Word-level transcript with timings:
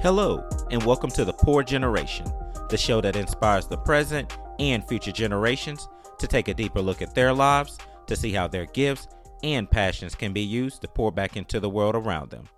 Hello, 0.00 0.48
and 0.70 0.80
welcome 0.84 1.10
to 1.10 1.24
The 1.24 1.32
Pour 1.32 1.64
Generation, 1.64 2.24
the 2.68 2.76
show 2.76 3.00
that 3.00 3.16
inspires 3.16 3.66
the 3.66 3.78
present 3.78 4.38
and 4.60 4.86
future 4.86 5.10
generations 5.10 5.88
to 6.20 6.28
take 6.28 6.46
a 6.46 6.54
deeper 6.54 6.80
look 6.80 7.02
at 7.02 7.16
their 7.16 7.34
lives 7.34 7.78
to 8.06 8.14
see 8.14 8.30
how 8.30 8.46
their 8.46 8.66
gifts 8.66 9.08
and 9.42 9.68
passions 9.68 10.14
can 10.14 10.32
be 10.32 10.40
used 10.40 10.82
to 10.82 10.88
pour 10.88 11.10
back 11.10 11.36
into 11.36 11.58
the 11.58 11.68
world 11.68 11.96
around 11.96 12.30
them. 12.30 12.48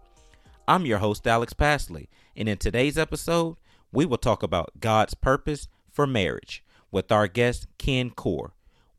I'm 0.69 0.85
your 0.85 0.99
host, 0.99 1.27
Alex 1.27 1.55
Pasley, 1.55 2.09
and 2.37 2.47
in 2.47 2.59
today's 2.59 2.99
episode, 2.99 3.57
we 3.91 4.05
will 4.05 4.19
talk 4.19 4.43
about 4.43 4.79
God's 4.79 5.15
purpose 5.15 5.67
for 5.91 6.07
marriage 6.07 6.63
with 6.91 7.11
our 7.11 7.27
guest, 7.27 7.67
Ken 7.79 8.11
Corr. 8.11 8.51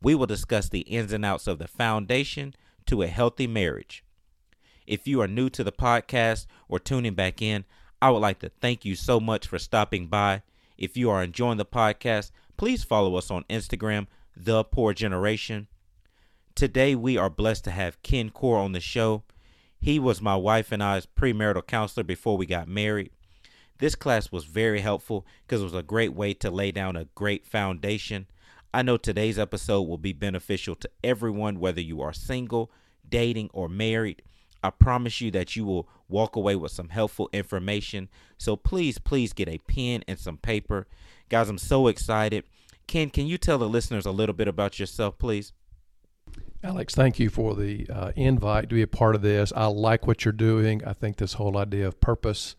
We 0.02 0.16
will 0.16 0.26
discuss 0.26 0.68
the 0.68 0.80
ins 0.80 1.12
and 1.12 1.24
outs 1.24 1.46
of 1.46 1.60
the 1.60 1.68
foundation 1.68 2.56
to 2.86 3.02
a 3.02 3.06
healthy 3.06 3.46
marriage. 3.46 4.02
If 4.84 5.06
you 5.06 5.20
are 5.20 5.28
new 5.28 5.48
to 5.50 5.62
the 5.62 5.70
podcast 5.70 6.46
or 6.68 6.80
tuning 6.80 7.14
back 7.14 7.40
in, 7.40 7.64
I 8.02 8.10
would 8.10 8.18
like 8.18 8.40
to 8.40 8.48
thank 8.60 8.84
you 8.84 8.96
so 8.96 9.20
much 9.20 9.46
for 9.46 9.60
stopping 9.60 10.08
by. 10.08 10.42
If 10.76 10.96
you 10.96 11.08
are 11.10 11.22
enjoying 11.22 11.58
the 11.58 11.64
podcast, 11.64 12.32
please 12.56 12.82
follow 12.82 13.14
us 13.14 13.30
on 13.30 13.44
Instagram, 13.48 14.08
The 14.36 14.64
Pour 14.64 14.92
Generation. 14.92 15.68
Today, 16.56 16.96
we 16.96 17.16
are 17.16 17.30
blessed 17.30 17.62
to 17.62 17.70
have 17.70 18.02
Ken 18.02 18.30
Corr 18.30 18.58
on 18.58 18.72
the 18.72 18.80
show. 18.80 19.22
He 19.80 20.00
was 20.00 20.20
my 20.20 20.34
wife 20.34 20.72
and 20.72 20.82
I's 20.82 21.06
premarital 21.06 21.68
counselor 21.68 22.02
before 22.02 22.36
we 22.36 22.44
got 22.44 22.66
married. 22.66 23.12
This 23.78 23.94
class 23.94 24.32
was 24.32 24.46
very 24.46 24.80
helpful 24.80 25.24
because 25.46 25.60
it 25.60 25.64
was 25.64 25.72
a 25.72 25.84
great 25.84 26.12
way 26.12 26.34
to 26.34 26.50
lay 26.50 26.72
down 26.72 26.96
a 26.96 27.06
great 27.14 27.46
foundation. 27.46 28.26
I 28.74 28.82
know 28.82 28.96
today's 28.96 29.38
episode 29.38 29.82
will 29.82 29.96
be 29.96 30.12
beneficial 30.12 30.74
to 30.74 30.90
everyone, 31.04 31.60
whether 31.60 31.80
you 31.80 32.00
are 32.00 32.12
single, 32.12 32.72
dating, 33.08 33.50
or 33.52 33.68
married. 33.68 34.22
I 34.62 34.70
promise 34.70 35.20
you 35.20 35.30
that 35.32 35.56
you 35.56 35.64
will 35.64 35.88
walk 36.08 36.36
away 36.36 36.56
with 36.56 36.72
some 36.72 36.90
helpful 36.90 37.28
information. 37.32 38.08
So 38.38 38.56
please, 38.56 38.98
please 38.98 39.32
get 39.32 39.48
a 39.48 39.58
pen 39.58 40.04
and 40.06 40.18
some 40.18 40.36
paper. 40.36 40.86
Guys, 41.28 41.48
I'm 41.48 41.58
so 41.58 41.88
excited. 41.88 42.44
Ken, 42.86 43.10
can 43.10 43.26
you 43.26 43.38
tell 43.38 43.58
the 43.58 43.68
listeners 43.68 44.06
a 44.06 44.10
little 44.10 44.34
bit 44.34 44.48
about 44.48 44.78
yourself, 44.78 45.18
please? 45.18 45.52
Alex, 46.64 46.94
thank 46.94 47.18
you 47.18 47.28
for 47.28 47.54
the 47.54 47.88
uh, 47.90 48.12
invite 48.14 48.68
to 48.68 48.74
be 48.76 48.82
a 48.82 48.86
part 48.86 49.14
of 49.14 49.22
this. 49.22 49.52
I 49.56 49.66
like 49.66 50.06
what 50.06 50.24
you're 50.24 50.32
doing. 50.32 50.84
I 50.84 50.92
think 50.92 51.16
this 51.16 51.34
whole 51.34 51.56
idea 51.56 51.88
of 51.88 52.00
purpose, 52.00 52.54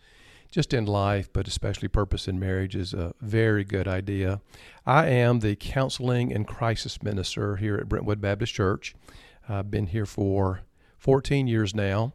just 0.51 0.73
in 0.73 0.85
life, 0.85 1.29
but 1.31 1.47
especially 1.47 1.87
purpose 1.87 2.27
in 2.27 2.37
marriage, 2.37 2.75
is 2.75 2.93
a 2.93 3.13
very 3.21 3.63
good 3.63 3.87
idea. 3.87 4.41
I 4.85 5.07
am 5.07 5.39
the 5.39 5.55
counseling 5.55 6.33
and 6.33 6.45
crisis 6.45 7.01
minister 7.01 7.55
here 7.55 7.75
at 7.75 7.87
Brentwood 7.87 8.19
Baptist 8.19 8.53
Church. 8.53 8.93
I've 9.47 9.71
been 9.71 9.87
here 9.87 10.05
for 10.05 10.61
14 11.03 11.47
years 11.47 11.75
now. 11.75 12.13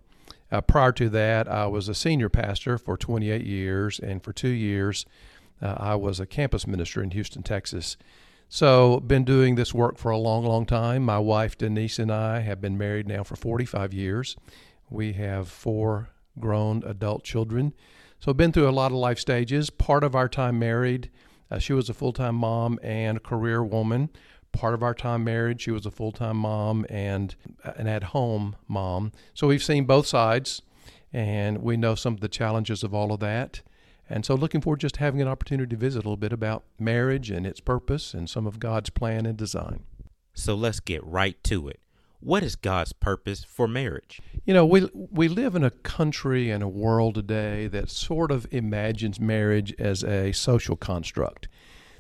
Uh, 0.50 0.62
prior 0.62 0.92
to 0.92 1.11
that, 1.11 1.47
I 1.47 1.67
was 1.67 1.91
a 1.91 1.94
senior 1.94 2.31
pastor 2.31 2.78
for 2.78 2.97
28 2.97 3.44
years, 3.44 3.98
and 3.98 4.22
for 4.22 4.33
two 4.33 4.48
years, 4.48 5.05
uh, 5.61 5.75
I 5.77 5.94
was 5.94 6.19
a 6.19 6.27
campus 6.27 6.67
minister 6.67 7.03
in 7.03 7.11
Houston, 7.11 7.42
Texas. 7.42 7.98
So, 8.48 9.00
been 9.00 9.25
doing 9.25 9.56
this 9.56 9.75
work 9.75 9.98
for 9.98 10.11
a 10.11 10.16
long, 10.16 10.47
long 10.47 10.64
time. 10.64 11.03
My 11.03 11.19
wife 11.19 11.59
Denise 11.59 11.98
and 11.98 12.11
I 12.11 12.41
have 12.41 12.62
been 12.62 12.78
married 12.78 13.06
now 13.06 13.22
for 13.25 13.36
45 13.36 13.92
years. 13.92 14.36
We 14.89 15.12
have 15.12 15.48
four 15.48 16.09
grown 16.41 16.83
adult 16.86 17.25
children. 17.25 17.75
So, 18.20 18.33
been 18.33 18.53
through 18.53 18.70
a 18.70 18.70
lot 18.70 18.91
of 18.91 18.97
life 18.97 19.19
stages. 19.19 19.69
Part 19.69 20.03
of 20.03 20.14
our 20.14 20.31
time 20.31 20.59
married, 20.59 21.11
uh, 21.50 21.59
she 21.59 21.75
was 21.75 21.91
a 21.91 21.94
full 21.94 22.14
time 22.14 22.36
mom 22.36 22.78
and 22.83 23.22
career 23.22 23.62
woman 23.62 24.09
part 24.53 24.75
of 24.75 24.83
our 24.83 24.95
time 24.95 25.25
married. 25.25 25.61
She 25.61 25.71
was 25.71 25.87
a 25.87 25.91
full 25.91 26.13
time 26.13 26.39
mom 26.39 26.87
and 26.89 27.35
an 27.65 27.87
at 27.87 28.05
home 28.05 28.57
mom. 28.67 29.13
So 29.35 29.47
we've 29.47 29.63
seen 29.63 29.85
both 29.85 30.07
sides 30.07 30.63
and 31.13 31.59
we 31.59 31.77
know 31.77 31.95
some 31.95 32.15
of 32.15 32.21
the 32.21 32.29
challenges 32.29 32.83
of 32.83 32.95
all 32.95 33.13
of 33.13 33.21
that. 33.21 33.63
And 34.11 34.25
so 34.25 34.35
looking 34.35 34.61
forward 34.61 34.81
just 34.81 34.97
having 34.97 35.21
an 35.21 35.29
opportunity 35.29 35.71
to 35.71 35.77
visit 35.77 35.99
a 35.99 36.03
little 36.09 36.17
bit 36.17 36.33
about 36.33 36.65
marriage 36.78 37.31
and 37.31 37.47
its 37.47 37.61
purpose 37.61 38.15
and 38.15 38.28
some 38.28 38.47
of 38.47 38.59
God's 38.59 38.91
plan 38.91 39.27
and 39.27 39.37
design. 39.37 39.84
So 40.33 40.55
let's 40.55 40.81
get 40.81 41.05
right 41.05 41.43
to 41.45 41.69
it. 41.69 41.81
What 42.21 42.43
is 42.43 42.56
God's 42.56 42.93
purpose 42.93 43.45
for 43.45 43.69
marriage? 43.69 44.21
You 44.45 44.53
know, 44.53 44.67
we 44.67 44.89
we 44.93 45.28
live 45.28 45.55
in 45.55 45.62
a 45.62 45.71
country 45.71 46.51
and 46.51 46.65
a 46.65 46.69
world 46.69 47.15
today 47.15 47.69
that 47.69 47.91
sort 47.91 48.33
of 48.33 48.47
imagines 48.51 49.21
marriage 49.21 49.72
as 49.78 50.03
a 50.03 50.33
social 50.33 50.75
construct. 50.75 51.47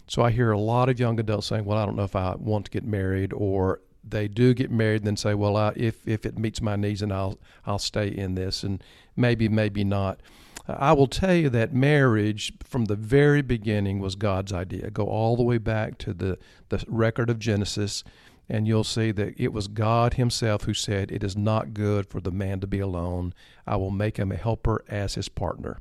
So 0.08 0.22
I 0.22 0.30
hear 0.30 0.50
a 0.50 0.58
lot 0.58 0.88
of 0.88 0.98
young 0.98 1.20
adults 1.20 1.46
saying, 1.46 1.64
"Well, 1.64 1.78
I 1.78 1.86
don't 1.86 1.96
know 1.96 2.04
if 2.04 2.16
I 2.16 2.34
want 2.36 2.64
to 2.66 2.70
get 2.70 2.84
married," 2.84 3.32
or 3.32 3.80
they 4.02 4.26
do 4.26 4.54
get 4.54 4.70
married 4.70 5.02
and 5.02 5.06
then 5.06 5.16
say, 5.16 5.34
"Well, 5.34 5.56
I, 5.56 5.72
if 5.76 6.06
if 6.06 6.24
it 6.26 6.38
meets 6.38 6.60
my 6.60 6.76
needs, 6.76 7.02
and 7.02 7.12
I'll 7.12 7.38
I'll 7.66 7.78
stay 7.78 8.08
in 8.08 8.34
this," 8.34 8.64
and 8.64 8.82
maybe 9.16 9.48
maybe 9.48 9.84
not. 9.84 10.20
I 10.66 10.92
will 10.92 11.06
tell 11.06 11.34
you 11.34 11.48
that 11.50 11.72
marriage 11.72 12.52
from 12.62 12.86
the 12.86 12.96
very 12.96 13.40
beginning 13.40 14.00
was 14.00 14.16
God's 14.16 14.52
idea. 14.52 14.90
Go 14.90 15.06
all 15.06 15.34
the 15.36 15.42
way 15.42 15.58
back 15.58 15.98
to 15.98 16.12
the 16.12 16.38
the 16.68 16.84
record 16.88 17.30
of 17.30 17.38
Genesis 17.38 18.04
and 18.48 18.66
you'll 18.66 18.84
see 18.84 19.12
that 19.12 19.34
it 19.36 19.52
was 19.52 19.68
God 19.68 20.14
Himself 20.14 20.62
who 20.62 20.74
said, 20.74 21.12
It 21.12 21.22
is 21.22 21.36
not 21.36 21.74
good 21.74 22.06
for 22.06 22.20
the 22.20 22.30
man 22.30 22.60
to 22.60 22.66
be 22.66 22.80
alone. 22.80 23.34
I 23.66 23.76
will 23.76 23.90
make 23.90 24.16
him 24.16 24.32
a 24.32 24.36
helper 24.36 24.84
as 24.88 25.14
his 25.14 25.28
partner. 25.28 25.80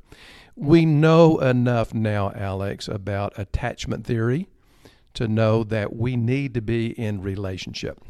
We 0.60 0.86
know 0.86 1.38
enough 1.38 1.94
now, 1.94 2.32
Alex, 2.34 2.88
about 2.88 3.38
attachment 3.38 4.04
theory 4.04 4.48
to 5.14 5.28
know 5.28 5.62
that 5.62 5.94
we 5.94 6.16
need 6.16 6.54
to 6.54 6.60
be 6.60 6.88
in 6.98 7.22
relationship. 7.22 8.00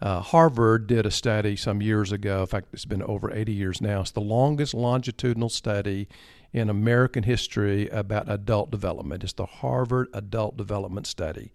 Uh, 0.00 0.20
Harvard 0.20 0.86
did 0.86 1.04
a 1.04 1.10
study 1.10 1.56
some 1.56 1.82
years 1.82 2.12
ago. 2.12 2.42
In 2.42 2.46
fact, 2.46 2.68
it's 2.72 2.84
been 2.84 3.02
over 3.02 3.34
80 3.34 3.52
years 3.52 3.80
now. 3.80 4.02
It's 4.02 4.12
the 4.12 4.20
longest 4.20 4.72
longitudinal 4.72 5.48
study 5.48 6.06
in 6.52 6.70
American 6.70 7.24
history 7.24 7.88
about 7.88 8.30
adult 8.30 8.70
development. 8.70 9.24
It's 9.24 9.32
the 9.32 9.46
Harvard 9.46 10.06
Adult 10.14 10.56
Development 10.56 11.08
Study. 11.08 11.52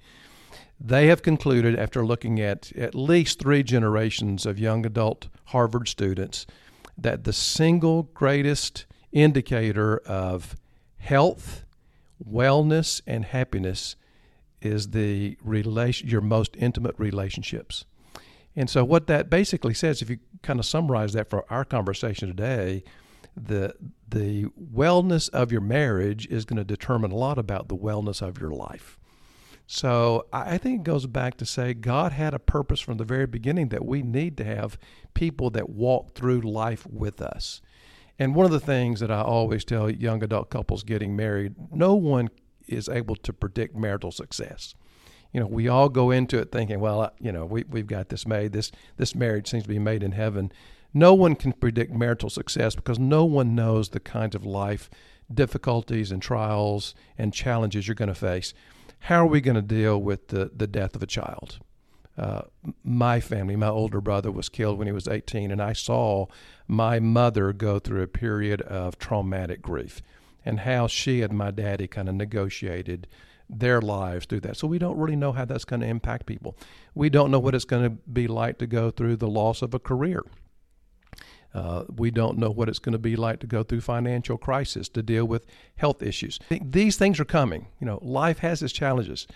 They 0.81 1.07
have 1.07 1.21
concluded, 1.21 1.79
after 1.79 2.05
looking 2.05 2.41
at 2.41 2.73
at 2.75 2.93
least 2.93 3.39
three 3.39 3.63
generations 3.63 4.45
of 4.45 4.59
young 4.59 4.85
adult 4.85 5.29
Harvard 5.45 5.87
students, 5.87 6.45
that 6.97 7.23
the 7.23 7.31
single 7.31 8.03
greatest 8.03 8.85
indicator 9.11 9.97
of 9.99 10.55
health, 10.97 11.65
wellness, 12.23 13.01
and 13.07 13.25
happiness 13.25 13.95
is 14.61 14.89
the 14.89 15.37
relation, 15.43 16.07
your 16.07 16.21
most 16.21 16.55
intimate 16.57 16.95
relationships. 16.97 17.85
And 18.55 18.69
so, 18.69 18.83
what 18.83 19.07
that 19.07 19.29
basically 19.29 19.73
says, 19.73 20.01
if 20.01 20.09
you 20.09 20.19
kind 20.43 20.59
of 20.59 20.65
summarize 20.65 21.13
that 21.13 21.29
for 21.29 21.45
our 21.51 21.65
conversation 21.65 22.27
today, 22.27 22.83
the 23.35 23.73
the 24.07 24.45
wellness 24.73 25.29
of 25.29 25.51
your 25.51 25.61
marriage 25.61 26.27
is 26.27 26.45
going 26.45 26.57
to 26.57 26.63
determine 26.63 27.11
a 27.11 27.15
lot 27.15 27.37
about 27.37 27.69
the 27.69 27.77
wellness 27.77 28.21
of 28.21 28.39
your 28.39 28.51
life. 28.51 28.99
So 29.67 30.25
I 30.33 30.57
think 30.57 30.81
it 30.81 30.83
goes 30.83 31.05
back 31.07 31.37
to 31.37 31.45
say 31.45 31.73
God 31.73 32.11
had 32.11 32.33
a 32.33 32.39
purpose 32.39 32.81
from 32.81 32.97
the 32.97 33.05
very 33.05 33.25
beginning 33.25 33.69
that 33.69 33.85
we 33.85 34.01
need 34.01 34.35
to 34.37 34.43
have 34.43 34.77
people 35.13 35.49
that 35.51 35.69
walk 35.69 36.13
through 36.13 36.41
life 36.41 36.85
with 36.85 37.21
us. 37.21 37.61
And 38.19 38.35
one 38.35 38.45
of 38.45 38.51
the 38.51 38.59
things 38.59 38.99
that 38.99 39.11
I 39.11 39.21
always 39.21 39.65
tell 39.65 39.89
young 39.89 40.23
adult 40.23 40.49
couples 40.49 40.83
getting 40.83 41.15
married, 41.15 41.55
no 41.71 41.95
one 41.95 42.29
is 42.67 42.87
able 42.87 43.15
to 43.17 43.33
predict 43.33 43.75
marital 43.75 44.11
success. 44.11 44.75
You 45.33 45.39
know, 45.39 45.47
we 45.47 45.67
all 45.67 45.89
go 45.89 46.11
into 46.11 46.37
it 46.39 46.51
thinking, 46.51 46.79
well, 46.79 47.11
you 47.19 47.31
know, 47.31 47.45
we, 47.45 47.63
we've 47.69 47.87
got 47.87 48.09
this 48.09 48.27
made. 48.27 48.51
This 48.51 48.71
this 48.97 49.15
marriage 49.15 49.49
seems 49.49 49.63
to 49.63 49.69
be 49.69 49.79
made 49.79 50.03
in 50.03 50.11
heaven. 50.11 50.51
No 50.93 51.13
one 51.13 51.35
can 51.35 51.53
predict 51.53 51.93
marital 51.93 52.29
success 52.29 52.75
because 52.75 52.99
no 52.99 53.23
one 53.23 53.55
knows 53.55 53.89
the 53.89 54.01
kinds 54.01 54.35
of 54.35 54.45
life 54.45 54.89
difficulties 55.33 56.11
and 56.11 56.21
trials 56.21 56.93
and 57.17 57.33
challenges 57.33 57.87
you're 57.87 57.95
going 57.95 58.09
to 58.09 58.15
face 58.15 58.53
how 59.05 59.23
are 59.23 59.27
we 59.27 59.41
going 59.41 59.55
to 59.55 59.61
deal 59.61 59.99
with 59.99 60.27
the, 60.27 60.51
the 60.55 60.67
death 60.67 60.95
of 60.95 61.01
a 61.01 61.07
child? 61.07 61.59
Uh, 62.17 62.41
my 62.83 63.19
family, 63.19 63.55
my 63.55 63.69
older 63.69 64.01
brother 64.01 64.31
was 64.31 64.49
killed 64.49 64.77
when 64.77 64.87
he 64.87 64.93
was 64.93 65.07
18, 65.07 65.51
and 65.51 65.61
I 65.61 65.73
saw 65.73 66.27
my 66.67 66.99
mother 66.99 67.53
go 67.53 67.79
through 67.79 68.03
a 68.03 68.07
period 68.07 68.61
of 68.61 68.97
traumatic 68.97 69.61
grief 69.61 70.01
and 70.45 70.61
how 70.61 70.87
she 70.87 71.21
and 71.21 71.37
my 71.37 71.51
daddy 71.51 71.87
kind 71.87 72.09
of 72.09 72.15
negotiated 72.15 73.07
their 73.49 73.81
lives 73.81 74.25
through 74.25 74.39
that. 74.41 74.57
So 74.57 74.67
we 74.67 74.79
don't 74.79 74.97
really 74.97 75.15
know 75.15 75.33
how 75.33 75.45
that's 75.45 75.65
going 75.65 75.81
to 75.81 75.87
impact 75.87 76.25
people. 76.25 76.57
We 76.95 77.09
don't 77.09 77.31
know 77.31 77.39
what 77.39 77.53
it's 77.53 77.65
going 77.65 77.83
to 77.83 77.89
be 77.89 78.27
like 78.27 78.57
to 78.59 78.67
go 78.67 78.91
through 78.91 79.17
the 79.17 79.27
loss 79.27 79.61
of 79.61 79.73
a 79.73 79.79
career. 79.79 80.23
Uh, 81.53 81.83
we 81.93 82.11
don't 82.11 82.37
know 82.37 82.49
what 82.49 82.69
it's 82.69 82.79
going 82.79 82.93
to 82.93 82.99
be 82.99 83.17
like 83.17 83.39
to 83.39 83.47
go 83.47 83.61
through 83.61 83.81
financial 83.81 84.37
crisis, 84.37 84.87
to 84.87 85.03
deal 85.03 85.25
with 85.25 85.45
health 85.75 86.01
issues. 86.01 86.39
These 86.49 86.95
things 86.95 87.19
are 87.19 87.25
coming. 87.25 87.67
You 87.79 87.87
know, 87.87 87.99
life 88.01 88.39
has 88.39 88.63
its 88.63 88.71
challenges. 88.71 89.27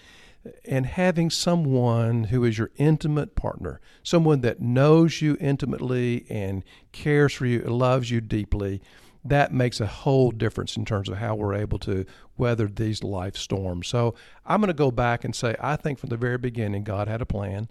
And 0.63 0.85
having 0.85 1.29
someone 1.29 2.25
who 2.25 2.43
is 2.43 2.57
your 2.57 2.71
intimate 2.75 3.35
partner, 3.35 3.81
someone 4.03 4.41
that 4.41 4.61
knows 4.61 5.21
you 5.21 5.37
intimately 5.39 6.25
and 6.29 6.63
cares 6.91 7.33
for 7.33 7.45
you, 7.45 7.59
loves 7.61 8.11
you 8.11 8.21
deeply, 8.21 8.81
that 9.23 9.51
makes 9.51 9.81
a 9.81 9.87
whole 9.87 10.29
difference 10.29 10.77
in 10.77 10.85
terms 10.85 11.09
of 11.09 11.17
how 11.17 11.33
we're 11.33 11.55
able 11.55 11.79
to 11.79 12.05
weather 12.37 12.67
these 12.67 13.03
life 13.03 13.35
storms. 13.35 13.87
So 13.87 14.13
I'm 14.45 14.61
going 14.61 14.67
to 14.67 14.73
go 14.73 14.91
back 14.91 15.23
and 15.23 15.35
say, 15.35 15.55
I 15.59 15.75
think 15.75 15.97
from 15.97 16.09
the 16.09 16.17
very 16.17 16.37
beginning, 16.37 16.83
God 16.83 17.07
had 17.07 17.21
a 17.21 17.25
plan 17.25 17.69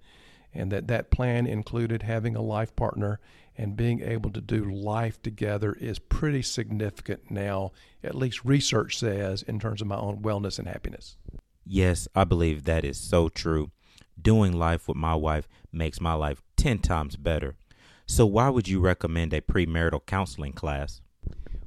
and 0.52 0.70
that 0.70 0.88
that 0.88 1.10
plan 1.10 1.46
included 1.46 2.02
having 2.02 2.36
a 2.36 2.42
life 2.42 2.74
partner 2.76 3.20
and 3.56 3.76
being 3.76 4.00
able 4.00 4.30
to 4.30 4.40
do 4.40 4.64
life 4.64 5.20
together 5.22 5.74
is 5.74 5.98
pretty 5.98 6.42
significant 6.42 7.30
now, 7.30 7.72
at 8.02 8.14
least 8.14 8.44
research 8.44 8.98
says, 8.98 9.42
in 9.42 9.60
terms 9.60 9.80
of 9.80 9.86
my 9.86 9.96
own 9.96 10.18
wellness 10.22 10.58
and 10.58 10.66
happiness. 10.66 11.16
Yes, 11.64 12.08
I 12.14 12.24
believe 12.24 12.64
that 12.64 12.84
is 12.84 12.98
so 12.98 13.28
true. 13.28 13.70
Doing 14.20 14.52
life 14.52 14.86
with 14.86 14.96
my 14.96 15.14
wife 15.14 15.48
makes 15.72 16.00
my 16.00 16.14
life 16.14 16.42
10 16.56 16.78
times 16.78 17.16
better. 17.16 17.56
So, 18.06 18.26
why 18.26 18.50
would 18.50 18.68
you 18.68 18.80
recommend 18.80 19.32
a 19.32 19.40
premarital 19.40 20.06
counseling 20.06 20.52
class? 20.52 21.00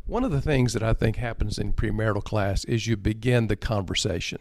One 0.06 0.24
of 0.24 0.32
the 0.32 0.42
things 0.42 0.74
that 0.74 0.84
I 0.84 0.94
think 0.94 1.18
happens 1.18 1.58
in 1.58 1.74
premarital 1.74 2.24
class 2.24 2.64
is 2.64 2.88
you 2.88 2.96
begin 2.96 3.48
the 3.48 3.56
conversation. 3.56 4.40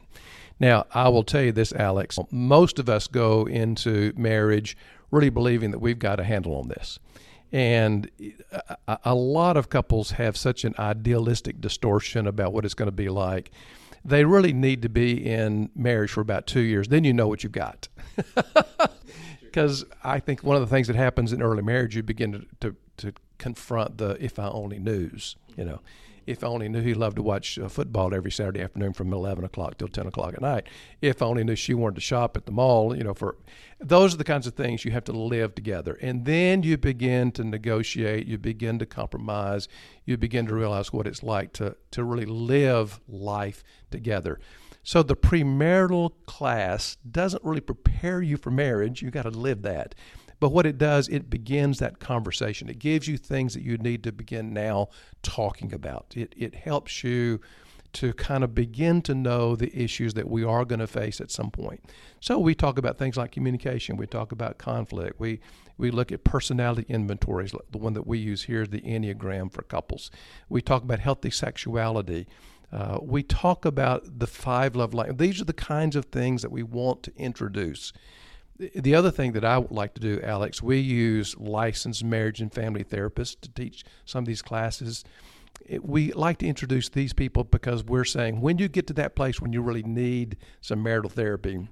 Now, 0.60 0.86
I 0.92 1.08
will 1.08 1.24
tell 1.24 1.42
you 1.42 1.52
this, 1.52 1.72
Alex. 1.72 2.18
Most 2.30 2.78
of 2.78 2.88
us 2.88 3.08
go 3.08 3.46
into 3.46 4.12
marriage 4.16 4.76
really 5.10 5.30
believing 5.30 5.70
that 5.72 5.80
we've 5.80 5.98
got 5.98 6.20
a 6.20 6.24
handle 6.24 6.54
on 6.56 6.68
this. 6.68 6.98
And 7.52 8.10
uh, 8.52 8.76
a, 8.86 8.98
a 9.06 9.14
lot 9.14 9.56
of 9.56 9.68
couples 9.68 10.12
have 10.12 10.36
such 10.36 10.64
an 10.64 10.74
idealistic 10.78 11.60
distortion 11.60 12.26
about 12.26 12.52
what 12.52 12.64
it's 12.64 12.74
going 12.74 12.88
to 12.88 12.92
be 12.92 13.08
like. 13.08 13.50
They 14.06 14.24
really 14.24 14.52
need 14.52 14.82
to 14.82 14.88
be 14.88 15.26
in 15.26 15.70
marriage 15.74 16.12
for 16.12 16.20
about 16.20 16.46
two 16.46 16.60
years. 16.60 16.88
Then 16.88 17.04
you 17.04 17.12
know 17.12 17.26
what 17.28 17.42
you've 17.42 17.52
got. 17.52 17.88
Because 19.40 19.86
I 20.04 20.20
think 20.20 20.44
one 20.44 20.54
of 20.54 20.60
the 20.60 20.66
things 20.66 20.86
that 20.88 20.96
happens 20.96 21.32
in 21.32 21.40
early 21.40 21.62
marriage, 21.62 21.96
you 21.96 22.02
begin 22.02 22.32
to, 22.32 22.46
to, 22.60 22.76
to 22.98 23.14
confront 23.38 23.96
the 23.96 24.22
if 24.22 24.38
I 24.38 24.48
only 24.48 24.78
knews, 24.78 25.36
you 25.56 25.64
know 25.64 25.80
if 26.26 26.42
I 26.42 26.48
only 26.48 26.68
knew 26.68 26.82
he 26.82 26.94
loved 26.94 27.16
to 27.16 27.22
watch 27.22 27.58
uh, 27.58 27.68
football 27.68 28.12
every 28.12 28.30
Saturday 28.30 28.60
afternoon 28.60 28.92
from 28.92 29.12
11 29.12 29.44
o'clock 29.44 29.78
till 29.78 29.88
10 29.88 30.06
o'clock 30.06 30.34
at 30.34 30.42
night. 30.42 30.66
If 31.00 31.22
I 31.22 31.26
only 31.26 31.44
knew 31.44 31.56
she 31.56 31.74
wanted 31.74 31.96
to 31.96 32.00
shop 32.00 32.36
at 32.36 32.46
the 32.46 32.52
mall, 32.52 32.96
you 32.96 33.04
know, 33.04 33.14
for 33.14 33.36
those 33.78 34.14
are 34.14 34.16
the 34.16 34.24
kinds 34.24 34.46
of 34.46 34.54
things 34.54 34.84
you 34.84 34.90
have 34.90 35.04
to 35.04 35.12
live 35.12 35.54
together. 35.54 35.98
And 36.00 36.24
then 36.24 36.62
you 36.62 36.76
begin 36.76 37.30
to 37.32 37.44
negotiate, 37.44 38.26
you 38.26 38.38
begin 38.38 38.78
to 38.80 38.86
compromise, 38.86 39.68
you 40.04 40.16
begin 40.16 40.46
to 40.46 40.54
realize 40.54 40.92
what 40.92 41.06
it's 41.06 41.22
like 41.22 41.52
to, 41.54 41.76
to 41.92 42.04
really 42.04 42.26
live 42.26 43.00
life 43.08 43.62
together. 43.90 44.40
So 44.82 45.02
the 45.02 45.16
premarital 45.16 46.12
class 46.26 46.96
doesn't 47.10 47.42
really 47.42 47.60
prepare 47.60 48.22
you 48.22 48.36
for 48.36 48.52
marriage. 48.52 49.02
You 49.02 49.10
got 49.10 49.22
to 49.22 49.30
live 49.30 49.62
that. 49.62 49.96
But 50.38 50.52
what 50.52 50.66
it 50.66 50.78
does, 50.78 51.08
it 51.08 51.30
begins 51.30 51.78
that 51.78 51.98
conversation. 51.98 52.68
It 52.68 52.78
gives 52.78 53.08
you 53.08 53.16
things 53.16 53.54
that 53.54 53.62
you 53.62 53.78
need 53.78 54.02
to 54.04 54.12
begin 54.12 54.52
now 54.52 54.88
talking 55.22 55.72
about. 55.72 56.14
It, 56.14 56.34
it 56.36 56.54
helps 56.54 57.02
you 57.02 57.40
to 57.94 58.12
kind 58.12 58.44
of 58.44 58.54
begin 58.54 59.00
to 59.00 59.14
know 59.14 59.56
the 59.56 59.74
issues 59.74 60.12
that 60.14 60.28
we 60.28 60.44
are 60.44 60.66
going 60.66 60.80
to 60.80 60.86
face 60.86 61.18
at 61.18 61.30
some 61.30 61.50
point. 61.50 61.82
So 62.20 62.38
we 62.38 62.54
talk 62.54 62.76
about 62.76 62.98
things 62.98 63.16
like 63.16 63.32
communication, 63.32 63.96
we 63.96 64.06
talk 64.06 64.32
about 64.32 64.58
conflict, 64.58 65.18
we 65.18 65.40
we 65.78 65.90
look 65.90 66.12
at 66.12 66.24
personality 66.24 66.86
inventories, 66.88 67.54
the 67.70 67.78
one 67.78 67.92
that 67.94 68.06
we 68.06 68.18
use 68.18 68.44
here 68.44 68.62
is 68.62 68.68
the 68.68 68.80
Enneagram 68.80 69.52
for 69.52 69.62
couples. 69.62 70.10
We 70.48 70.62
talk 70.62 70.82
about 70.82 71.00
healthy 71.00 71.30
sexuality. 71.30 72.26
Uh, 72.72 72.98
we 73.02 73.22
talk 73.22 73.64
about 73.64 74.18
the 74.18 74.26
five 74.26 74.74
love 74.74 74.94
languages. 74.94 75.18
These 75.18 75.40
are 75.42 75.44
the 75.44 75.52
kinds 75.52 75.94
of 75.94 76.06
things 76.06 76.42
that 76.42 76.50
we 76.50 76.62
want 76.62 77.02
to 77.04 77.12
introduce 77.16 77.92
the 78.58 78.94
other 78.94 79.10
thing 79.10 79.32
that 79.32 79.44
I 79.44 79.58
would 79.58 79.70
like 79.70 79.94
to 79.94 80.00
do, 80.00 80.20
Alex, 80.22 80.62
we 80.62 80.78
use 80.78 81.36
licensed 81.36 82.04
marriage 82.04 82.40
and 82.40 82.52
family 82.52 82.84
therapists 82.84 83.40
to 83.40 83.50
teach 83.50 83.84
some 84.04 84.20
of 84.20 84.26
these 84.26 84.42
classes. 84.42 85.04
we 85.80 86.12
like 86.12 86.38
to 86.38 86.46
introduce 86.46 86.88
these 86.88 87.12
people 87.12 87.44
because 87.44 87.84
we're 87.84 88.04
saying 88.04 88.40
when 88.40 88.58
you 88.58 88.68
get 88.68 88.86
to 88.86 88.92
that 88.94 89.16
place 89.16 89.40
when 89.40 89.52
you 89.52 89.62
really 89.62 89.82
need 89.82 90.36
some 90.60 90.82
marital 90.82 91.10
therapy, 91.10 91.68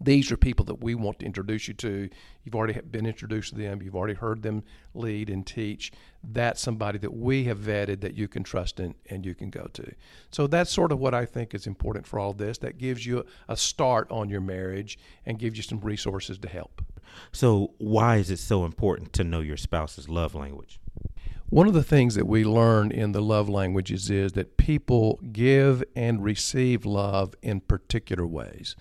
these 0.00 0.30
are 0.30 0.36
people 0.36 0.64
that 0.66 0.82
we 0.82 0.94
want 0.94 1.18
to 1.20 1.26
introduce 1.26 1.66
you 1.66 1.74
to. 1.74 2.08
You've 2.44 2.54
already 2.54 2.80
been 2.80 3.06
introduced 3.06 3.50
to 3.50 3.58
them. 3.58 3.82
You've 3.82 3.96
already 3.96 4.14
heard 4.14 4.42
them 4.42 4.62
lead 4.94 5.28
and 5.28 5.46
teach. 5.46 5.92
That's 6.22 6.60
somebody 6.60 6.98
that 6.98 7.14
we 7.14 7.44
have 7.44 7.58
vetted 7.58 8.00
that 8.02 8.14
you 8.14 8.28
can 8.28 8.44
trust 8.44 8.78
in 8.78 8.94
and 9.10 9.26
you 9.26 9.34
can 9.34 9.50
go 9.50 9.68
to. 9.72 9.92
So 10.30 10.46
that's 10.46 10.70
sort 10.70 10.92
of 10.92 11.00
what 11.00 11.14
I 11.14 11.24
think 11.24 11.54
is 11.54 11.66
important 11.66 12.06
for 12.06 12.18
all 12.18 12.32
this. 12.32 12.58
That 12.58 12.78
gives 12.78 13.06
you 13.06 13.24
a 13.48 13.56
start 13.56 14.08
on 14.10 14.28
your 14.28 14.40
marriage 14.40 14.98
and 15.26 15.38
gives 15.38 15.56
you 15.56 15.62
some 15.62 15.80
resources 15.80 16.38
to 16.38 16.48
help. 16.48 16.82
So, 17.32 17.72
why 17.78 18.16
is 18.16 18.30
it 18.30 18.38
so 18.38 18.64
important 18.64 19.12
to 19.14 19.24
know 19.24 19.40
your 19.40 19.56
spouse's 19.56 20.08
love 20.08 20.34
language? 20.34 20.78
One 21.50 21.66
of 21.66 21.72
the 21.72 21.82
things 21.82 22.14
that 22.14 22.26
we 22.26 22.44
learn 22.44 22.92
in 22.92 23.12
the 23.12 23.22
love 23.22 23.48
languages 23.48 24.10
is 24.10 24.32
that 24.32 24.58
people 24.58 25.18
give 25.32 25.82
and 25.96 26.22
receive 26.22 26.84
love 26.84 27.34
in 27.40 27.60
particular 27.60 28.26
ways. 28.26 28.76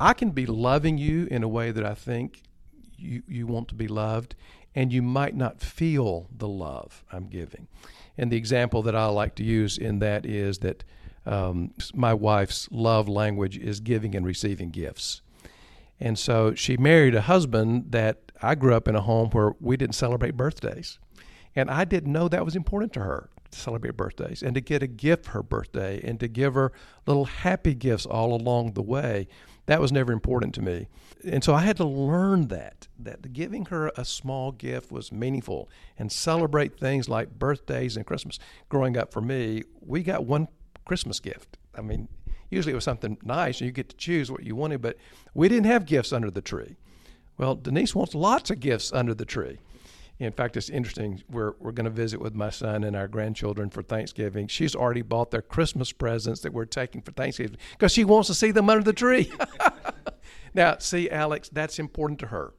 I 0.00 0.12
can 0.12 0.30
be 0.30 0.46
loving 0.46 0.98
you 0.98 1.26
in 1.30 1.42
a 1.42 1.48
way 1.48 1.70
that 1.70 1.84
I 1.84 1.94
think 1.94 2.42
you, 2.96 3.22
you 3.28 3.46
want 3.46 3.68
to 3.68 3.74
be 3.74 3.88
loved, 3.88 4.34
and 4.74 4.92
you 4.92 5.02
might 5.02 5.34
not 5.34 5.60
feel 5.60 6.28
the 6.36 6.48
love 6.48 7.04
I'm 7.12 7.26
giving. 7.26 7.68
And 8.16 8.30
the 8.30 8.36
example 8.36 8.82
that 8.82 8.96
I 8.96 9.06
like 9.06 9.34
to 9.36 9.44
use 9.44 9.78
in 9.78 10.00
that 10.00 10.26
is 10.26 10.58
that 10.58 10.84
um, 11.26 11.72
my 11.94 12.14
wife's 12.14 12.68
love 12.70 13.08
language 13.08 13.58
is 13.58 13.80
giving 13.80 14.14
and 14.14 14.26
receiving 14.26 14.70
gifts. 14.70 15.22
And 16.00 16.18
so 16.18 16.54
she 16.54 16.76
married 16.76 17.14
a 17.14 17.22
husband 17.22 17.86
that 17.90 18.32
I 18.40 18.54
grew 18.54 18.74
up 18.74 18.88
in 18.88 18.94
a 18.94 19.00
home 19.00 19.30
where 19.30 19.54
we 19.60 19.76
didn't 19.76 19.94
celebrate 19.94 20.36
birthdays. 20.36 20.98
And 21.56 21.70
I 21.70 21.84
didn't 21.84 22.12
know 22.12 22.28
that 22.28 22.44
was 22.44 22.54
important 22.54 22.92
to 22.94 23.00
her 23.00 23.30
to 23.50 23.58
celebrate 23.58 23.96
birthdays 23.96 24.42
and 24.42 24.54
to 24.54 24.60
get 24.60 24.82
a 24.82 24.86
gift 24.86 25.24
for 25.24 25.32
her 25.32 25.42
birthday 25.42 26.00
and 26.02 26.20
to 26.20 26.28
give 26.28 26.54
her 26.54 26.72
little 27.06 27.24
happy 27.24 27.74
gifts 27.74 28.06
all 28.06 28.32
along 28.32 28.72
the 28.72 28.82
way 28.82 29.26
that 29.68 29.82
was 29.82 29.92
never 29.92 30.12
important 30.12 30.54
to 30.54 30.62
me. 30.62 30.88
And 31.30 31.44
so 31.44 31.52
I 31.52 31.60
had 31.60 31.76
to 31.76 31.84
learn 31.84 32.48
that, 32.48 32.88
that 33.00 33.34
giving 33.34 33.66
her 33.66 33.92
a 33.98 34.04
small 34.04 34.50
gift 34.50 34.90
was 34.90 35.12
meaningful 35.12 35.68
and 35.98 36.10
celebrate 36.10 36.80
things 36.80 37.06
like 37.06 37.38
birthdays 37.38 37.94
and 37.94 38.06
Christmas. 38.06 38.38
Growing 38.70 38.96
up 38.96 39.12
for 39.12 39.20
me, 39.20 39.64
we 39.82 40.02
got 40.02 40.24
one 40.24 40.48
Christmas 40.86 41.20
gift. 41.20 41.58
I 41.74 41.82
mean, 41.82 42.08
usually 42.48 42.72
it 42.72 42.76
was 42.76 42.84
something 42.84 43.18
nice 43.22 43.60
and 43.60 43.66
you 43.66 43.72
get 43.72 43.90
to 43.90 43.96
choose 43.96 44.32
what 44.32 44.42
you 44.42 44.56
wanted, 44.56 44.80
but 44.80 44.96
we 45.34 45.50
didn't 45.50 45.66
have 45.66 45.84
gifts 45.84 46.14
under 46.14 46.30
the 46.30 46.40
tree. 46.40 46.76
Well, 47.36 47.54
Denise 47.54 47.94
wants 47.94 48.14
lots 48.14 48.50
of 48.50 48.60
gifts 48.60 48.90
under 48.90 49.12
the 49.12 49.26
tree. 49.26 49.58
In 50.18 50.32
fact, 50.32 50.56
it's 50.56 50.68
interesting. 50.68 51.22
We're, 51.30 51.54
we're 51.60 51.72
going 51.72 51.84
to 51.84 51.90
visit 51.90 52.20
with 52.20 52.34
my 52.34 52.50
son 52.50 52.82
and 52.82 52.96
our 52.96 53.06
grandchildren 53.06 53.70
for 53.70 53.82
Thanksgiving. 53.82 54.48
She's 54.48 54.74
already 54.74 55.02
bought 55.02 55.30
their 55.30 55.42
Christmas 55.42 55.92
presents 55.92 56.40
that 56.40 56.52
we're 56.52 56.64
taking 56.64 57.02
for 57.02 57.12
Thanksgiving 57.12 57.56
because 57.72 57.92
she 57.92 58.04
wants 58.04 58.26
to 58.26 58.34
see 58.34 58.50
them 58.50 58.68
under 58.68 58.82
the 58.82 58.92
tree. 58.92 59.30
now, 60.54 60.76
see, 60.78 61.08
Alex, 61.08 61.48
that's 61.50 61.78
important 61.78 62.18
to 62.20 62.26
her. 62.26 62.52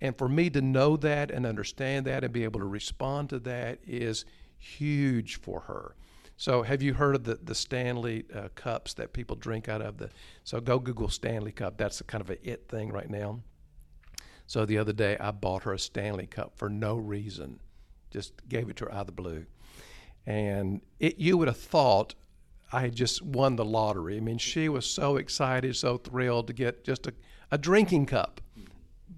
And 0.00 0.16
for 0.16 0.28
me 0.28 0.48
to 0.50 0.60
know 0.60 0.96
that 0.98 1.30
and 1.30 1.44
understand 1.44 2.06
that 2.06 2.22
and 2.22 2.32
be 2.32 2.44
able 2.44 2.60
to 2.60 2.66
respond 2.66 3.30
to 3.30 3.40
that 3.40 3.80
is 3.84 4.24
huge 4.58 5.40
for 5.40 5.60
her. 5.60 5.96
So, 6.36 6.62
have 6.62 6.82
you 6.82 6.92
heard 6.92 7.14
of 7.14 7.24
the 7.24 7.36
the 7.42 7.54
Stanley 7.54 8.24
uh, 8.34 8.48
cups 8.54 8.92
that 8.94 9.14
people 9.14 9.36
drink 9.36 9.70
out 9.70 9.80
of? 9.80 9.96
The 9.96 10.10
so 10.44 10.60
go 10.60 10.78
Google 10.78 11.08
Stanley 11.08 11.50
cup. 11.50 11.78
That's 11.78 12.02
kind 12.02 12.20
of 12.20 12.28
a 12.28 12.48
it 12.48 12.68
thing 12.68 12.92
right 12.92 13.08
now. 13.08 13.40
So 14.46 14.64
the 14.64 14.78
other 14.78 14.92
day, 14.92 15.16
I 15.18 15.32
bought 15.32 15.64
her 15.64 15.72
a 15.72 15.78
Stanley 15.78 16.26
Cup 16.26 16.52
for 16.56 16.68
no 16.68 16.96
reason, 16.96 17.60
just 18.10 18.32
gave 18.48 18.68
it 18.68 18.76
to 18.76 18.84
her 18.84 18.92
out 18.92 19.00
of 19.00 19.06
the 19.06 19.12
blue. 19.12 19.46
And 20.24 20.80
it, 20.98 21.18
you 21.18 21.36
would 21.36 21.48
have 21.48 21.56
thought 21.56 22.14
I 22.72 22.80
had 22.80 22.94
just 22.94 23.22
won 23.22 23.56
the 23.56 23.64
lottery. 23.64 24.16
I 24.16 24.20
mean, 24.20 24.38
she 24.38 24.68
was 24.68 24.86
so 24.86 25.16
excited, 25.16 25.76
so 25.76 25.98
thrilled 25.98 26.48
to 26.48 26.52
get 26.52 26.84
just 26.84 27.06
a, 27.06 27.14
a 27.50 27.58
drinking 27.58 28.06
cup, 28.06 28.40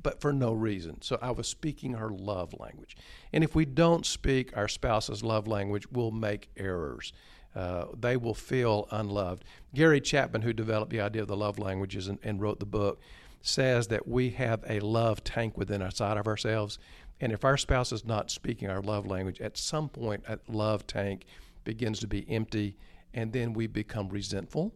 but 0.02 0.20
for 0.20 0.32
no 0.32 0.52
reason. 0.52 1.00
So 1.02 1.18
I 1.22 1.30
was 1.30 1.48
speaking 1.48 1.94
her 1.94 2.10
love 2.10 2.54
language. 2.58 2.96
And 3.32 3.42
if 3.42 3.54
we 3.54 3.64
don't 3.64 4.04
speak 4.04 4.56
our 4.56 4.68
spouse's 4.68 5.22
love 5.22 5.46
language, 5.46 5.90
we'll 5.90 6.10
make 6.10 6.50
errors. 6.56 7.12
Uh, 7.54 7.86
they 7.98 8.16
will 8.16 8.34
feel 8.34 8.86
unloved. 8.90 9.44
Gary 9.74 10.00
Chapman, 10.00 10.42
who 10.42 10.52
developed 10.52 10.90
the 10.90 11.00
idea 11.00 11.22
of 11.22 11.28
the 11.28 11.36
love 11.36 11.58
languages 11.58 12.06
and, 12.06 12.18
and 12.22 12.40
wrote 12.40 12.60
the 12.60 12.66
book, 12.66 13.00
says 13.40 13.88
that 13.88 14.06
we 14.06 14.30
have 14.30 14.64
a 14.68 14.80
love 14.80 15.22
tank 15.24 15.56
within 15.56 15.82
outside 15.82 16.16
of 16.16 16.26
ourselves. 16.26 16.78
And 17.20 17.32
if 17.32 17.44
our 17.44 17.56
spouse 17.56 17.92
is 17.92 18.04
not 18.04 18.30
speaking 18.30 18.68
our 18.68 18.80
love 18.80 19.06
language, 19.06 19.40
at 19.40 19.56
some 19.56 19.88
point 19.88 20.24
that 20.26 20.48
love 20.48 20.86
tank 20.86 21.24
begins 21.64 22.00
to 22.00 22.06
be 22.06 22.28
empty, 22.30 22.76
and 23.14 23.32
then 23.32 23.52
we 23.52 23.66
become 23.66 24.08
resentful. 24.08 24.74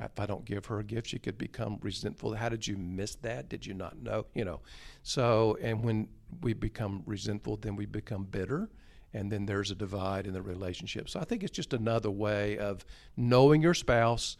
If 0.00 0.18
I 0.18 0.26
don't 0.26 0.44
give 0.44 0.66
her 0.66 0.80
a 0.80 0.84
gift, 0.84 1.08
she 1.08 1.18
could 1.18 1.38
become 1.38 1.78
resentful. 1.80 2.34
How 2.34 2.48
did 2.48 2.66
you 2.66 2.76
miss 2.76 3.14
that? 3.16 3.48
Did 3.48 3.64
you 3.64 3.74
not 3.74 4.02
know? 4.02 4.26
You 4.34 4.44
know. 4.44 4.60
So, 5.02 5.56
and 5.62 5.84
when 5.84 6.08
we 6.42 6.52
become 6.52 7.02
resentful, 7.06 7.56
then 7.58 7.76
we 7.76 7.86
become 7.86 8.24
bitter, 8.24 8.68
and 9.12 9.30
then 9.30 9.46
there's 9.46 9.70
a 9.70 9.74
divide 9.74 10.26
in 10.26 10.32
the 10.32 10.42
relationship. 10.42 11.08
So 11.08 11.20
I 11.20 11.24
think 11.24 11.44
it's 11.44 11.52
just 11.52 11.72
another 11.72 12.10
way 12.10 12.58
of 12.58 12.84
knowing 13.16 13.62
your 13.62 13.74
spouse 13.74 14.36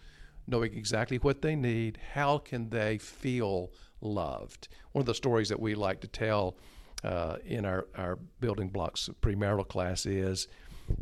knowing 0.46 0.74
exactly 0.74 1.18
what 1.18 1.42
they 1.42 1.56
need, 1.56 1.98
how 2.12 2.38
can 2.38 2.68
they 2.70 2.98
feel 2.98 3.72
loved? 4.00 4.68
One 4.92 5.00
of 5.00 5.06
the 5.06 5.14
stories 5.14 5.48
that 5.48 5.60
we 5.60 5.74
like 5.74 6.00
to 6.00 6.08
tell 6.08 6.56
uh, 7.02 7.36
in 7.44 7.64
our, 7.64 7.86
our 7.96 8.16
building 8.40 8.68
blocks 8.68 9.08
premarital 9.22 9.68
class 9.68 10.06
is 10.06 10.48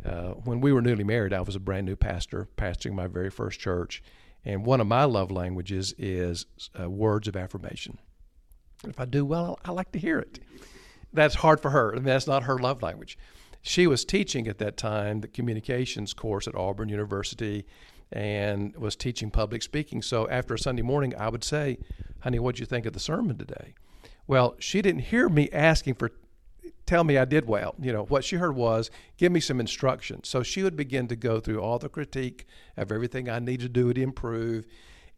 uh, 0.05 0.31
when 0.45 0.61
we 0.61 0.71
were 0.71 0.81
newly 0.81 1.03
married, 1.03 1.33
I 1.33 1.41
was 1.41 1.55
a 1.55 1.59
brand 1.59 1.85
new 1.85 1.95
pastor, 1.95 2.47
pastoring 2.57 2.93
my 2.93 3.07
very 3.07 3.29
first 3.29 3.59
church. 3.59 4.01
And 4.45 4.65
one 4.65 4.81
of 4.81 4.87
my 4.87 5.05
love 5.05 5.31
languages 5.31 5.93
is 5.97 6.45
uh, 6.79 6.89
words 6.89 7.27
of 7.27 7.35
affirmation. 7.35 7.97
If 8.85 8.99
I 8.99 9.05
do 9.05 9.25
well, 9.25 9.59
I 9.63 9.71
like 9.71 9.91
to 9.93 9.99
hear 9.99 10.19
it. 10.19 10.39
That's 11.13 11.35
hard 11.35 11.61
for 11.61 11.69
her. 11.69 11.91
I 11.91 11.95
mean, 11.95 12.05
that's 12.05 12.27
not 12.27 12.43
her 12.43 12.57
love 12.57 12.81
language. 12.81 13.17
She 13.61 13.87
was 13.87 14.03
teaching 14.03 14.47
at 14.47 14.57
that 14.57 14.75
time 14.75 15.21
the 15.21 15.27
communications 15.29 16.13
course 16.13 16.47
at 16.47 16.55
Auburn 16.55 16.89
University 16.89 17.65
and 18.13 18.75
was 18.77 18.95
teaching 18.95 19.31
public 19.31 19.63
speaking. 19.63 20.01
So 20.01 20.29
after 20.29 20.53
a 20.53 20.59
Sunday 20.59 20.83
morning, 20.83 21.13
I 21.17 21.29
would 21.29 21.43
say, 21.43 21.79
Honey, 22.19 22.39
what'd 22.39 22.59
you 22.59 22.65
think 22.65 22.85
of 22.85 22.93
the 22.93 22.99
sermon 22.99 23.37
today? 23.37 23.73
Well, 24.27 24.55
she 24.59 24.81
didn't 24.81 25.01
hear 25.01 25.27
me 25.27 25.49
asking 25.51 25.95
for 25.95 26.11
tell 26.85 27.03
me 27.03 27.17
I 27.17 27.25
did 27.25 27.47
well. 27.47 27.75
You 27.79 27.91
know, 27.91 28.03
what 28.03 28.23
she 28.23 28.35
heard 28.35 28.55
was, 28.55 28.91
give 29.17 29.31
me 29.31 29.39
some 29.39 29.59
instruction. 29.59 30.23
So 30.23 30.43
she 30.43 30.63
would 30.63 30.75
begin 30.75 31.07
to 31.07 31.15
go 31.15 31.39
through 31.39 31.61
all 31.61 31.79
the 31.79 31.89
critique 31.89 32.45
of 32.77 32.91
everything 32.91 33.29
I 33.29 33.39
need 33.39 33.61
to 33.61 33.69
do 33.69 33.93
to 33.93 34.01
improve. 34.01 34.65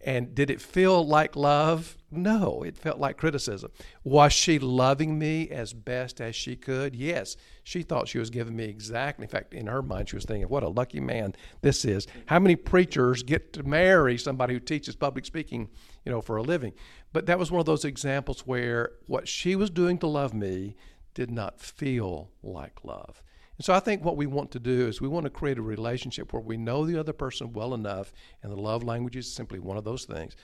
And 0.05 0.35
did 0.35 0.51
it 0.51 0.61
feel 0.61 1.05
like 1.05 1.35
love? 1.35 1.97
No, 2.11 2.61
it 2.61 2.77
felt 2.77 2.99
like 2.99 3.17
criticism. 3.17 3.71
Was 4.03 4.31
she 4.33 4.59
loving 4.59 5.17
me 5.17 5.49
as 5.49 5.73
best 5.73 6.21
as 6.21 6.35
she 6.35 6.55
could? 6.55 6.95
Yes. 6.95 7.35
She 7.63 7.81
thought 7.81 8.07
she 8.07 8.19
was 8.19 8.29
giving 8.29 8.55
me 8.55 8.65
exactly. 8.65 9.23
In 9.23 9.29
fact, 9.29 9.55
in 9.55 9.65
her 9.65 9.81
mind, 9.81 10.07
she 10.07 10.15
was 10.15 10.23
thinking, 10.23 10.47
what 10.47 10.61
a 10.61 10.69
lucky 10.69 10.99
man 10.99 11.33
this 11.61 11.83
is. 11.83 12.05
How 12.27 12.37
many 12.37 12.55
preachers 12.55 13.23
get 13.23 13.51
to 13.53 13.63
marry 13.63 14.15
somebody 14.19 14.53
who 14.53 14.59
teaches 14.59 14.95
public 14.95 15.25
speaking, 15.25 15.69
you 16.05 16.11
know, 16.11 16.21
for 16.21 16.37
a 16.37 16.43
living? 16.43 16.73
But 17.11 17.25
that 17.25 17.39
was 17.39 17.49
one 17.49 17.59
of 17.59 17.65
those 17.65 17.83
examples 17.83 18.41
where 18.41 18.91
what 19.07 19.27
she 19.27 19.55
was 19.55 19.71
doing 19.71 19.97
to 19.97 20.07
love 20.07 20.35
me 20.35 20.75
did 21.15 21.31
not 21.31 21.59
feel 21.59 22.29
like 22.43 22.83
love. 22.83 23.23
And 23.57 23.65
so 23.65 23.73
I 23.73 23.79
think 23.79 24.03
what 24.03 24.17
we 24.17 24.25
want 24.25 24.51
to 24.51 24.59
do 24.59 24.87
is 24.87 24.99
we 24.99 25.07
want 25.07 25.25
to 25.25 25.29
create 25.29 25.57
a 25.57 25.61
relationship 25.61 26.33
where 26.33 26.41
we 26.41 26.57
know 26.57 26.85
the 26.85 26.99
other 26.99 27.13
person 27.13 27.53
well 27.53 27.73
enough, 27.73 28.11
and 28.43 28.51
the 28.51 28.57
love 28.57 28.83
language 28.83 29.15
is 29.15 29.31
simply 29.31 29.59
one 29.59 29.77
of 29.77 29.83
those 29.83 30.05
things. 30.05 30.35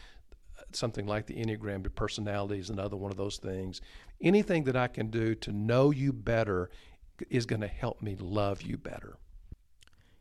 Something 0.71 1.05
like 1.05 1.25
the 1.25 1.35
Enneagram, 1.35 1.93
personality 1.95 2.59
is 2.59 2.69
another 2.69 2.95
one 2.95 3.11
of 3.11 3.17
those 3.17 3.37
things. 3.37 3.81
Anything 4.21 4.63
that 4.65 4.77
I 4.77 4.87
can 4.87 5.09
do 5.09 5.35
to 5.35 5.51
know 5.51 5.91
you 5.91 6.13
better 6.13 6.69
is 7.29 7.45
going 7.45 7.61
to 7.61 7.67
help 7.67 8.01
me 8.01 8.15
love 8.15 8.61
you 8.61 8.77
better. 8.77 9.17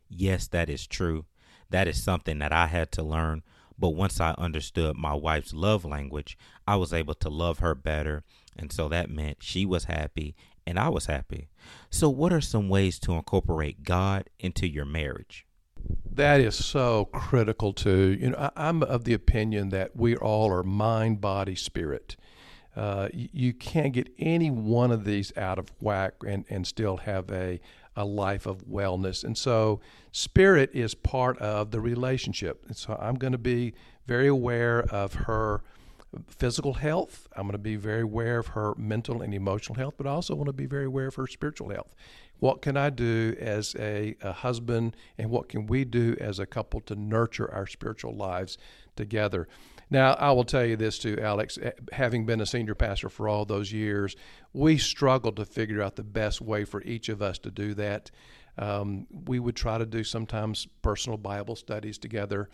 Yes, 0.09 0.49
that 0.49 0.69
is 0.69 0.87
true. 0.87 1.27
That 1.71 1.87
is 1.87 2.03
something 2.03 2.41
that 2.41 2.53
I 2.53 2.67
had 2.67 2.91
to 2.93 3.03
learn. 3.03 3.43
But 3.79 3.91
once 3.91 4.21
I 4.21 4.35
understood 4.37 4.97
my 4.97 5.15
wife's 5.15 5.55
love 5.55 5.85
language, 5.85 6.37
I 6.67 6.77
was 6.77 6.93
able 6.93 7.15
to 7.15 7.31
love 7.31 7.61
her 7.61 7.75
better 7.75 8.25
and 8.61 8.71
so 8.71 8.89
that 8.89 9.11
meant 9.11 9.39
she 9.41 9.65
was 9.65 9.85
happy 9.85 10.35
and 10.71 10.79
I 10.79 10.89
was 10.89 11.07
happy. 11.07 11.49
So, 11.91 12.09
what 12.09 12.33
are 12.33 12.41
some 12.41 12.69
ways 12.69 12.99
to 13.01 13.13
incorporate 13.13 13.83
God 13.83 14.31
into 14.39 14.67
your 14.67 14.85
marriage? 14.87 15.47
That 16.11 16.41
is 16.41 16.55
so 16.55 17.07
critical 17.07 17.73
too. 17.73 18.17
You 18.19 18.31
know, 18.31 18.51
I, 18.57 18.69
am 18.69 18.83
of 18.83 19.05
the 19.05 19.15
opinion 19.15 19.71
that 19.71 19.97
we 19.97 20.17
all 20.17 20.51
are 20.53 20.63
mind, 20.63 21.21
body, 21.21 21.55
spirit. 21.55 22.17
Uh, 22.77 23.09
you 23.13 23.53
can't 23.53 23.93
get 23.93 24.09
any 24.19 24.51
one 24.51 24.93
of 24.93 25.05
these 25.05 25.37
out 25.37 25.59
of 25.59 25.73
whack 25.81 26.15
and, 26.27 26.45
and 26.49 26.67
still 26.67 26.99
have 26.99 27.31
a, 27.31 27.61
a 27.97 28.05
life 28.05 28.47
of 28.47 28.65
wellness. 28.67 29.25
And 29.25 29.37
so, 29.37 29.81
spirit 30.13 30.71
is 30.73 30.95
part 30.95 31.37
of 31.39 31.73
the 31.73 31.81
relationship. 31.81 32.65
And 32.69 32.77
so, 32.77 32.97
I'm 33.01 33.17
going 33.17 33.33
to 33.33 33.39
be 33.39 33.75
very 34.07 34.29
aware 34.29 34.81
of 34.81 35.15
her 35.15 35.63
physical 36.29 36.75
health. 36.75 37.29
I'm 37.37 37.43
going 37.43 37.53
to 37.53 37.59
be 37.59 37.77
very 37.77 38.03
aware 38.03 38.39
of 38.39 38.49
her 38.49 38.75
mental 38.77 39.23
and 39.23 39.33
emotional 39.33 39.77
health, 39.77 39.95
but 39.97 40.07
I 40.07 40.11
also 40.11 40.35
want 40.35 40.49
to 40.49 40.53
be 40.53 40.67
very 40.67 40.87
aware 40.87 41.07
of 41.07 41.15
her 41.17 41.27
spiritual 41.27 41.71
health. 41.71 41.95
What 42.39 42.63
can 42.63 42.77
I 42.77 42.91
do 42.91 43.37
as 43.39 43.77
a, 43.79 44.17
a 44.23 44.33
husband, 44.33 44.97
and 45.19 45.31
what 45.31 45.49
can 45.49 45.67
we 45.67 45.85
do 45.85 46.17
as 46.21 46.39
a 46.39 46.47
couple 46.47 46.81
to 46.83 46.95
nurture 46.97 47.53
our 47.53 47.67
spiritual 47.67 48.15
lives 48.15 48.57
together? 48.97 49.47
Now, 49.91 50.15
I 50.15 50.33
will 50.33 50.45
tell 50.45 50.65
you 50.65 50.77
this 50.77 50.99
too, 50.99 51.19
Alex. 51.21 51.59
Eh, 51.61 51.73
having 51.93 52.25
been 52.25 52.41
a 52.41 52.47
senior 52.47 52.75
pastor 52.75 53.09
for 53.09 53.29
all 53.29 53.45
those 53.45 53.73
years, 53.73 54.17
we 54.53 54.79
struggled 54.79 55.37
to 55.37 55.45
figure 55.45 55.83
out 55.83 55.97
the 55.97 56.05
best 56.05 56.41
way 56.41 56.65
for 56.65 56.83
each 56.83 57.09
of 57.09 57.21
us 57.21 57.39
to 57.41 57.51
do 57.51 57.75
that. 57.75 58.11
Um, 58.57 59.07
we 59.27 59.39
would 59.39 59.57
try 59.57 59.79
to 59.79 59.87
do 59.87 60.05
sometimes 60.05 60.67
personal 60.83 61.19
Bible 61.19 61.57
studies 61.57 61.99
together. 61.99 62.49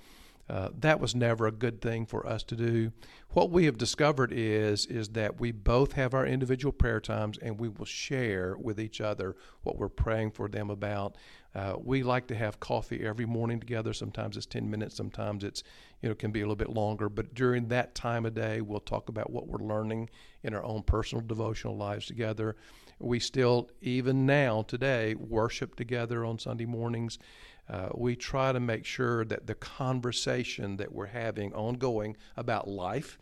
Uh, 0.49 0.69
that 0.79 1.01
was 1.01 1.15
never 1.15 1.47
a 1.47 1.53
good 1.53 1.81
thing 1.81 2.07
for 2.07 2.27
us 2.27 2.45
to 2.45 2.55
do. 2.55 2.93
What 3.31 3.51
we 3.51 3.65
have 3.65 3.77
discovered 3.77 4.33
is 4.33 4.87
is 4.87 5.09
that 5.11 5.41
we 5.41 5.51
both 5.51 5.93
have 5.93 6.15
our 6.15 6.25
individual 6.25 6.73
prayer 6.73 7.01
times, 7.01 7.37
and 7.39 7.59
we 7.59 7.69
will 7.69 7.85
share 7.85 8.57
with 8.57 8.81
each 8.81 9.01
other 9.01 9.37
what 9.63 9.77
we're 9.77 9.89
praying 9.89 10.31
for 10.31 10.49
them 10.49 10.71
about. 10.71 11.17
Uh, 11.55 11.75
we 11.83 12.03
like 12.03 12.27
to 12.29 12.35
have 12.35 12.61
coffee 12.61 13.05
every 13.05 13.27
morning 13.27 13.59
together. 13.59 13.93
Sometimes 13.93 14.37
it's 14.37 14.47
ten 14.47 14.71
minutes. 14.71 14.95
Sometimes 14.97 15.43
it's 15.43 15.65
you 16.01 16.09
know 16.09 16.15
can 16.15 16.31
be 16.31 16.41
a 16.41 16.45
little 16.45 16.55
bit 16.55 16.71
longer. 16.71 17.09
But 17.09 17.35
during 17.35 17.69
that 17.69 17.95
time 17.95 18.25
of 18.25 18.35
day, 18.35 18.61
we'll 18.61 18.81
talk 18.81 19.09
about 19.09 19.31
what 19.31 19.49
we're 19.49 19.67
learning 19.67 20.11
in 20.45 20.55
our 20.55 20.65
own 20.65 20.83
personal 20.83 21.25
devotional 21.27 21.77
lives 21.77 22.07
together. 22.07 22.57
We 22.99 23.21
still, 23.21 23.71
even 23.83 24.25
now 24.25 24.63
today, 24.63 25.15
worship 25.17 25.75
together 25.75 26.25
on 26.25 26.39
Sunday 26.39 26.65
mornings. 26.65 27.19
Uh, 27.69 27.89
we 27.95 28.15
try 28.15 28.53
to 28.53 28.61
make 28.61 28.85
sure 28.85 29.25
that 29.25 29.47
the 29.47 29.55
conversation 29.55 30.77
that 30.77 30.93
we're 30.93 31.07
having 31.07 31.53
ongoing 31.53 32.17
about 32.37 32.69
life, 32.69 33.19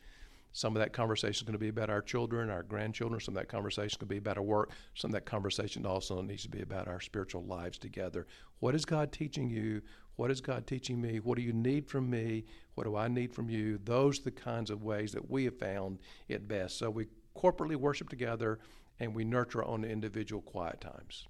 some 0.52 0.76
of 0.76 0.80
that 0.80 0.92
conversation 0.92 1.34
is 1.34 1.42
going 1.42 1.54
to 1.54 1.58
be 1.58 1.68
about 1.68 1.90
our 1.90 2.00
children, 2.00 2.48
our 2.48 2.62
grandchildren. 2.62 3.20
Some 3.20 3.36
of 3.36 3.42
that 3.42 3.48
conversation 3.48 3.98
to 3.98 4.06
be 4.06 4.18
about 4.18 4.36
our 4.36 4.44
work. 4.44 4.70
Some 4.94 5.10
of 5.10 5.14
that 5.14 5.26
conversation 5.26 5.84
also 5.84 6.22
needs 6.22 6.44
to 6.44 6.48
be 6.48 6.62
about 6.62 6.86
our 6.86 7.00
spiritual 7.00 7.42
lives 7.42 7.76
together. 7.76 8.28
What 8.60 8.76
is 8.76 8.84
God 8.84 9.10
teaching 9.10 9.50
you? 9.50 9.82
What 10.14 10.30
is 10.30 10.40
God 10.40 10.64
teaching 10.68 11.00
me? 11.00 11.18
What 11.18 11.36
do 11.38 11.42
you 11.42 11.52
need 11.52 11.88
from 11.88 12.08
me? 12.08 12.44
What 12.76 12.84
do 12.84 12.94
I 12.94 13.08
need 13.08 13.34
from 13.34 13.50
you? 13.50 13.80
Those 13.84 14.20
are 14.20 14.24
the 14.24 14.30
kinds 14.30 14.70
of 14.70 14.84
ways 14.84 15.10
that 15.10 15.28
we 15.28 15.44
have 15.46 15.58
found 15.58 15.98
it 16.28 16.46
best. 16.46 16.78
So 16.78 16.88
we 16.88 17.08
corporately 17.36 17.74
worship 17.74 18.08
together 18.08 18.60
and 19.00 19.12
we 19.12 19.24
nurture 19.24 19.64
our 19.64 19.68
own 19.68 19.84
individual 19.84 20.40
quiet 20.40 20.80
times 20.80 21.26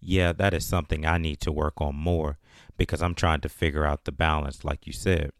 yeah, 0.00 0.32
that 0.32 0.54
is 0.54 0.64
something 0.64 1.04
I 1.04 1.18
need 1.18 1.40
to 1.40 1.52
work 1.52 1.80
on 1.80 1.94
more 1.94 2.38
because 2.76 3.02
I'm 3.02 3.14
trying 3.14 3.40
to 3.40 3.48
figure 3.48 3.84
out 3.84 4.04
the 4.04 4.12
balance, 4.12 4.64
like 4.64 4.86
you 4.86 4.92
said. 4.92 5.32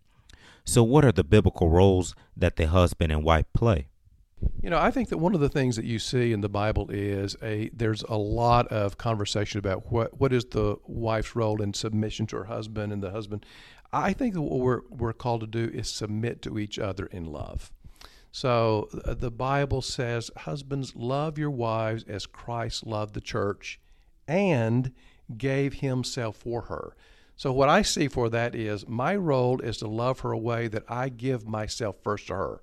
So, 0.64 0.82
what 0.82 1.04
are 1.04 1.12
the 1.12 1.25
biblical 1.25 1.70
roles 1.70 2.14
that 2.36 2.56
the 2.56 2.66
husband 2.66 3.12
and 3.12 3.22
wife 3.22 3.46
play? 3.52 3.88
You 4.60 4.68
know, 4.68 4.78
I 4.78 4.90
think 4.90 5.08
that 5.08 5.18
one 5.18 5.34
of 5.34 5.40
the 5.40 5.48
things 5.48 5.76
that 5.76 5.84
you 5.84 5.98
see 5.98 6.32
in 6.32 6.40
the 6.40 6.48
Bible 6.48 6.90
is 6.90 7.36
a 7.42 7.70
there's 7.72 8.02
a 8.02 8.16
lot 8.16 8.66
of 8.68 8.98
conversation 8.98 9.58
about 9.58 9.90
what 9.90 10.18
what 10.20 10.32
is 10.32 10.44
the 10.46 10.76
wife's 10.84 11.36
role 11.36 11.62
in 11.62 11.72
submission 11.72 12.26
to 12.28 12.38
her 12.38 12.44
husband 12.44 12.92
and 12.92 13.02
the 13.02 13.12
husband. 13.12 13.46
I 13.92 14.12
think 14.12 14.34
that 14.34 14.42
what 14.42 14.60
we're 14.60 14.82
we're 14.90 15.12
called 15.12 15.40
to 15.42 15.46
do 15.46 15.70
is 15.72 15.88
submit 15.88 16.42
to 16.42 16.58
each 16.58 16.78
other 16.78 17.06
in 17.06 17.26
love. 17.26 17.70
So 18.32 18.88
uh, 19.04 19.14
the 19.14 19.30
Bible 19.30 19.80
says, 19.80 20.30
"Husbands, 20.36 20.94
love 20.94 21.38
your 21.38 21.50
wives 21.50 22.04
as 22.06 22.26
Christ 22.26 22.86
loved 22.86 23.14
the 23.14 23.20
church 23.20 23.80
and 24.28 24.92
gave 25.37 25.75
himself 25.75 26.37
for 26.37 26.62
her. 26.62 26.95
So, 27.37 27.52
what 27.52 27.68
I 27.68 27.83
see 27.83 28.09
for 28.09 28.30
that 28.30 28.54
is 28.54 28.88
my 28.88 29.14
role 29.14 29.61
is 29.61 29.76
to 29.78 29.88
love 29.88 30.21
her 30.21 30.33
a 30.33 30.38
way 30.38 30.68
that 30.68 30.85
I 30.88 31.11
give 31.11 31.47
myself 31.47 31.97
first 32.02 32.28
to 32.28 32.35
her. 32.35 32.62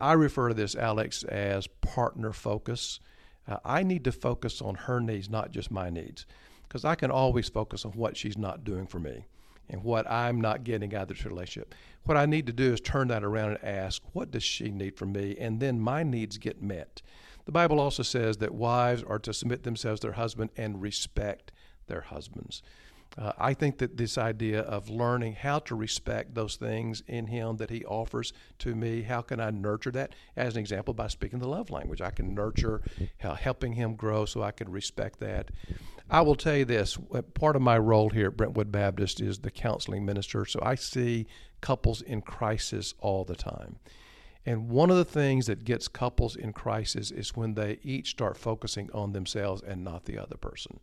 I 0.00 0.12
refer 0.12 0.48
to 0.48 0.54
this, 0.54 0.76
Alex, 0.76 1.24
as 1.24 1.66
partner 1.66 2.32
focus. 2.32 3.00
Uh, 3.46 3.56
I 3.64 3.82
need 3.82 4.04
to 4.04 4.12
focus 4.12 4.60
on 4.60 4.74
her 4.74 5.00
needs, 5.00 5.30
not 5.30 5.50
just 5.50 5.70
my 5.70 5.90
needs, 5.90 6.26
because 6.62 6.84
I 6.84 6.94
can 6.94 7.10
always 7.10 7.48
focus 7.48 7.84
on 7.84 7.92
what 7.92 8.16
she's 8.16 8.36
not 8.36 8.64
doing 8.64 8.86
for 8.86 8.98
me 9.00 9.24
and 9.70 9.82
what 9.82 10.10
I'm 10.10 10.40
not 10.40 10.64
getting 10.64 10.94
out 10.94 11.02
of 11.02 11.08
this 11.08 11.24
relationship. 11.24 11.74
What 12.04 12.16
I 12.16 12.26
need 12.26 12.46
to 12.46 12.52
do 12.52 12.72
is 12.72 12.80
turn 12.80 13.08
that 13.08 13.24
around 13.24 13.50
and 13.50 13.64
ask, 13.64 14.02
what 14.12 14.30
does 14.30 14.42
she 14.42 14.70
need 14.70 14.96
from 14.96 15.12
me? 15.12 15.36
And 15.38 15.60
then 15.60 15.80
my 15.80 16.02
needs 16.02 16.38
get 16.38 16.62
met. 16.62 17.02
The 17.48 17.52
Bible 17.52 17.80
also 17.80 18.02
says 18.02 18.36
that 18.36 18.52
wives 18.52 19.02
are 19.02 19.18
to 19.20 19.32
submit 19.32 19.62
themselves 19.62 20.00
to 20.00 20.08
their 20.08 20.16
husband 20.16 20.50
and 20.58 20.82
respect 20.82 21.50
their 21.86 22.02
husbands. 22.02 22.62
Uh, 23.16 23.32
I 23.38 23.54
think 23.54 23.78
that 23.78 23.96
this 23.96 24.18
idea 24.18 24.60
of 24.60 24.90
learning 24.90 25.32
how 25.32 25.60
to 25.60 25.74
respect 25.74 26.34
those 26.34 26.56
things 26.56 27.02
in 27.06 27.28
Him 27.28 27.56
that 27.56 27.70
He 27.70 27.86
offers 27.86 28.34
to 28.58 28.74
me, 28.74 29.00
how 29.00 29.22
can 29.22 29.40
I 29.40 29.48
nurture 29.48 29.90
that? 29.92 30.14
As 30.36 30.56
an 30.56 30.60
example, 30.60 30.92
by 30.92 31.08
speaking 31.08 31.38
the 31.38 31.48
love 31.48 31.70
language, 31.70 32.02
I 32.02 32.10
can 32.10 32.34
nurture 32.34 32.82
helping 33.18 33.72
Him 33.72 33.94
grow 33.94 34.26
so 34.26 34.42
I 34.42 34.50
can 34.50 34.70
respect 34.70 35.18
that. 35.20 35.50
I 36.10 36.20
will 36.20 36.36
tell 36.36 36.54
you 36.54 36.66
this 36.66 36.98
uh, 37.14 37.22
part 37.22 37.56
of 37.56 37.62
my 37.62 37.78
role 37.78 38.10
here 38.10 38.26
at 38.26 38.36
Brentwood 38.36 38.70
Baptist 38.70 39.22
is 39.22 39.38
the 39.38 39.50
counseling 39.50 40.04
minister, 40.04 40.44
so 40.44 40.60
I 40.62 40.74
see 40.74 41.26
couples 41.62 42.02
in 42.02 42.20
crisis 42.20 42.92
all 43.00 43.24
the 43.24 43.36
time. 43.36 43.78
And 44.48 44.70
one 44.70 44.90
of 44.90 44.96
the 44.96 45.04
things 45.04 45.44
that 45.48 45.64
gets 45.64 45.88
couples 45.88 46.34
in 46.34 46.54
crisis 46.54 47.10
is 47.10 47.36
when 47.36 47.52
they 47.52 47.78
each 47.82 48.08
start 48.08 48.34
focusing 48.34 48.88
on 48.94 49.12
themselves 49.12 49.60
and 49.60 49.84
not 49.84 50.06
the 50.06 50.16
other 50.16 50.38
person. 50.38 50.80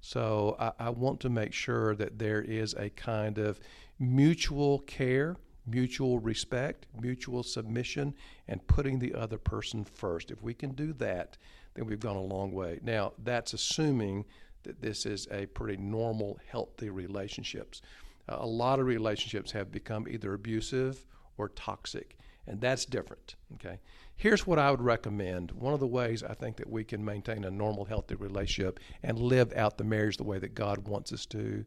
So 0.00 0.54
I, 0.60 0.70
I, 0.78 0.90
want 0.90 1.18
to 1.22 1.28
make 1.28 1.52
sure 1.52 1.96
that 1.96 2.20
there 2.20 2.40
is 2.40 2.72
a 2.74 2.88
kind 2.90 3.38
of 3.38 3.58
mutual 3.98 4.78
care, 4.82 5.36
mutual 5.66 6.20
respect, 6.20 6.86
mutual 7.00 7.42
submission, 7.42 8.14
and 8.46 8.64
putting 8.68 9.00
the 9.00 9.12
other 9.14 9.38
person 9.38 9.82
first. 9.82 10.30
If 10.30 10.40
we 10.40 10.54
can 10.54 10.70
do 10.70 10.92
that, 10.92 11.36
then 11.74 11.86
we've 11.86 11.98
gone 11.98 12.14
a 12.14 12.22
long 12.22 12.52
way. 12.52 12.78
Now, 12.80 13.14
that's 13.24 13.54
assuming 13.54 14.24
that 14.62 14.80
this 14.80 15.04
is 15.04 15.26
a 15.32 15.46
pretty 15.46 15.78
normal, 15.78 16.38
healthy 16.48 16.90
relationships. 16.90 17.82
A 18.28 18.46
lot 18.46 18.78
of 18.78 18.86
relationships 18.86 19.50
have 19.50 19.72
become 19.72 20.06
either 20.06 20.32
abusive 20.32 21.04
or 21.38 21.48
toxic 21.48 22.16
And 22.46 22.60
that's 22.60 22.84
different. 22.84 23.36
Okay. 23.54 23.78
Here's 24.16 24.46
what 24.46 24.58
I 24.58 24.70
would 24.70 24.82
recommend. 24.82 25.50
One 25.52 25.72
of 25.72 25.80
the 25.80 25.86
ways 25.86 26.22
I 26.22 26.34
think 26.34 26.56
that 26.56 26.68
we 26.68 26.84
can 26.84 27.04
maintain 27.04 27.44
a 27.44 27.50
normal, 27.50 27.84
healthy 27.84 28.16
relationship 28.16 28.80
and 29.02 29.18
live 29.18 29.52
out 29.54 29.78
the 29.78 29.84
marriage 29.84 30.16
the 30.16 30.24
way 30.24 30.38
that 30.38 30.54
God 30.54 30.86
wants 30.88 31.12
us 31.12 31.24
to 31.26 31.64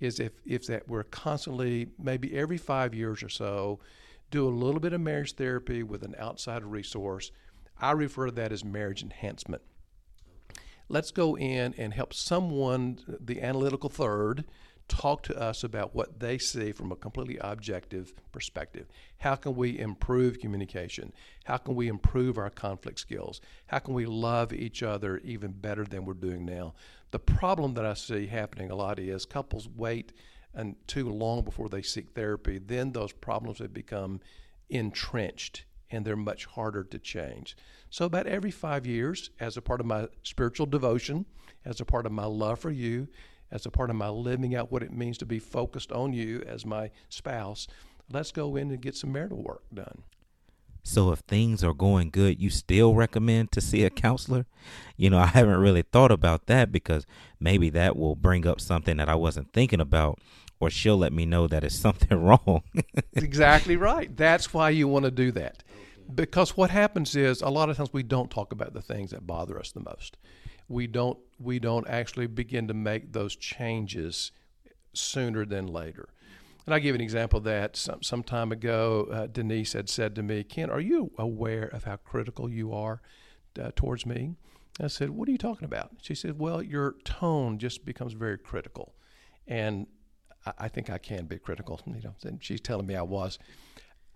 is 0.00 0.20
if, 0.20 0.32
if 0.44 0.66
that 0.66 0.88
we're 0.88 1.04
constantly, 1.04 1.88
maybe 1.98 2.36
every 2.36 2.58
five 2.58 2.94
years 2.94 3.22
or 3.22 3.28
so, 3.28 3.80
do 4.30 4.46
a 4.46 4.50
little 4.50 4.80
bit 4.80 4.92
of 4.92 5.00
marriage 5.00 5.34
therapy 5.34 5.82
with 5.82 6.02
an 6.02 6.14
outside 6.18 6.64
resource. 6.64 7.30
I 7.80 7.92
refer 7.92 8.26
to 8.26 8.32
that 8.32 8.52
as 8.52 8.64
marriage 8.64 9.02
enhancement. 9.02 9.62
Let's 10.88 11.10
go 11.10 11.36
in 11.36 11.74
and 11.78 11.94
help 11.94 12.12
someone, 12.14 12.98
the 13.20 13.42
analytical 13.42 13.90
third, 13.90 14.44
talk 14.88 15.22
to 15.24 15.38
us 15.38 15.64
about 15.64 15.94
what 15.94 16.20
they 16.20 16.38
see 16.38 16.72
from 16.72 16.92
a 16.92 16.96
completely 16.96 17.38
objective 17.40 18.12
perspective. 18.32 18.86
How 19.18 19.34
can 19.34 19.54
we 19.54 19.78
improve 19.78 20.38
communication? 20.38 21.12
How 21.44 21.56
can 21.56 21.74
we 21.74 21.88
improve 21.88 22.38
our 22.38 22.50
conflict 22.50 23.00
skills? 23.00 23.40
How 23.66 23.78
can 23.78 23.94
we 23.94 24.06
love 24.06 24.52
each 24.52 24.82
other 24.82 25.18
even 25.18 25.52
better 25.52 25.84
than 25.84 26.04
we're 26.04 26.14
doing 26.14 26.44
now? 26.44 26.74
The 27.10 27.18
problem 27.18 27.74
that 27.74 27.86
I 27.86 27.94
see 27.94 28.26
happening 28.26 28.70
a 28.70 28.76
lot 28.76 28.98
is 28.98 29.26
couples 29.26 29.68
wait 29.68 30.12
and 30.54 30.76
too 30.86 31.10
long 31.10 31.42
before 31.42 31.68
they 31.68 31.82
seek 31.82 32.10
therapy. 32.10 32.58
Then 32.58 32.92
those 32.92 33.12
problems 33.12 33.58
have 33.58 33.72
become 33.72 34.20
entrenched 34.70 35.64
and 35.90 36.04
they're 36.04 36.16
much 36.16 36.46
harder 36.46 36.82
to 36.82 36.98
change. 36.98 37.56
So, 37.90 38.06
about 38.06 38.26
every 38.26 38.50
five 38.50 38.86
years, 38.86 39.30
as 39.38 39.56
a 39.56 39.62
part 39.62 39.80
of 39.80 39.86
my 39.86 40.08
spiritual 40.24 40.66
devotion, 40.66 41.26
as 41.64 41.80
a 41.80 41.84
part 41.84 42.06
of 42.06 42.12
my 42.12 42.24
love 42.24 42.58
for 42.58 42.70
you, 42.70 43.08
as 43.56 43.64
a 43.64 43.70
part 43.70 43.88
of 43.88 43.96
my 43.96 44.10
living 44.10 44.54
out 44.54 44.70
what 44.70 44.82
it 44.82 44.92
means 44.92 45.16
to 45.18 45.26
be 45.26 45.38
focused 45.38 45.90
on 45.90 46.12
you 46.12 46.42
as 46.46 46.66
my 46.66 46.90
spouse, 47.08 47.66
let's 48.12 48.30
go 48.30 48.54
in 48.54 48.70
and 48.70 48.82
get 48.82 48.94
some 48.94 49.12
marital 49.12 49.42
work 49.42 49.62
done. 49.72 50.02
So 50.82 51.10
if 51.10 51.20
things 51.20 51.64
are 51.64 51.72
going 51.72 52.10
good, 52.10 52.40
you 52.40 52.50
still 52.50 52.94
recommend 52.94 53.50
to 53.52 53.62
see 53.62 53.82
a 53.82 53.90
counselor? 53.90 54.44
You 54.96 55.08
know, 55.08 55.18
I 55.18 55.26
haven't 55.26 55.58
really 55.58 55.82
thought 55.82 56.12
about 56.12 56.46
that 56.46 56.70
because 56.70 57.06
maybe 57.40 57.70
that 57.70 57.96
will 57.96 58.14
bring 58.14 58.46
up 58.46 58.60
something 58.60 58.98
that 58.98 59.08
I 59.08 59.14
wasn't 59.14 59.52
thinking 59.54 59.80
about 59.80 60.20
or 60.60 60.70
she'll 60.70 60.98
let 60.98 61.14
me 61.14 61.24
know 61.24 61.46
that 61.48 61.64
it's 61.64 61.78
something 61.80 62.22
wrong. 62.22 62.62
exactly 63.14 63.76
right. 63.76 64.14
That's 64.14 64.52
why 64.52 64.70
you 64.70 64.86
want 64.86 65.06
to 65.06 65.10
do 65.10 65.32
that. 65.32 65.62
Because 66.14 66.56
what 66.56 66.70
happens 66.70 67.16
is 67.16 67.40
a 67.40 67.48
lot 67.48 67.70
of 67.70 67.78
times 67.78 67.92
we 67.92 68.02
don't 68.02 68.30
talk 68.30 68.52
about 68.52 68.74
the 68.74 68.82
things 68.82 69.10
that 69.10 69.26
bother 69.26 69.58
us 69.58 69.72
the 69.72 69.80
most 69.80 70.18
we 70.68 70.86
don't 70.86 71.18
we 71.38 71.58
don't 71.58 71.86
actually 71.88 72.26
begin 72.26 72.68
to 72.68 72.74
make 72.74 73.12
those 73.12 73.36
changes 73.36 74.32
sooner 74.94 75.44
than 75.44 75.66
later. 75.66 76.08
And 76.64 76.74
I'll 76.74 76.80
give 76.80 76.94
an 76.94 77.00
example 77.00 77.38
of 77.38 77.44
that. 77.44 77.76
Some, 77.76 78.02
some 78.02 78.22
time 78.24 78.50
ago, 78.50 79.06
uh, 79.12 79.26
Denise 79.26 79.74
had 79.74 79.88
said 79.88 80.16
to 80.16 80.22
me, 80.22 80.42
Ken, 80.42 80.68
are 80.68 80.80
you 80.80 81.12
aware 81.16 81.66
of 81.66 81.84
how 81.84 81.96
critical 81.96 82.50
you 82.50 82.72
are 82.72 83.00
uh, 83.60 83.70
towards 83.76 84.04
me? 84.04 84.34
I 84.80 84.88
said, 84.88 85.10
What 85.10 85.28
are 85.28 85.32
you 85.32 85.38
talking 85.38 85.64
about? 85.64 85.92
She 86.02 86.14
said, 86.14 86.38
Well, 86.38 86.62
your 86.62 86.96
tone 87.04 87.58
just 87.58 87.84
becomes 87.84 88.12
very 88.14 88.36
critical. 88.36 88.94
And 89.46 89.86
I, 90.44 90.52
I 90.60 90.68
think 90.68 90.90
I 90.90 90.98
can 90.98 91.26
be 91.26 91.38
critical. 91.38 91.80
You 91.86 92.02
know, 92.02 92.14
and 92.24 92.42
she's 92.42 92.60
telling 92.60 92.86
me 92.86 92.96
I 92.96 93.02
was. 93.02 93.38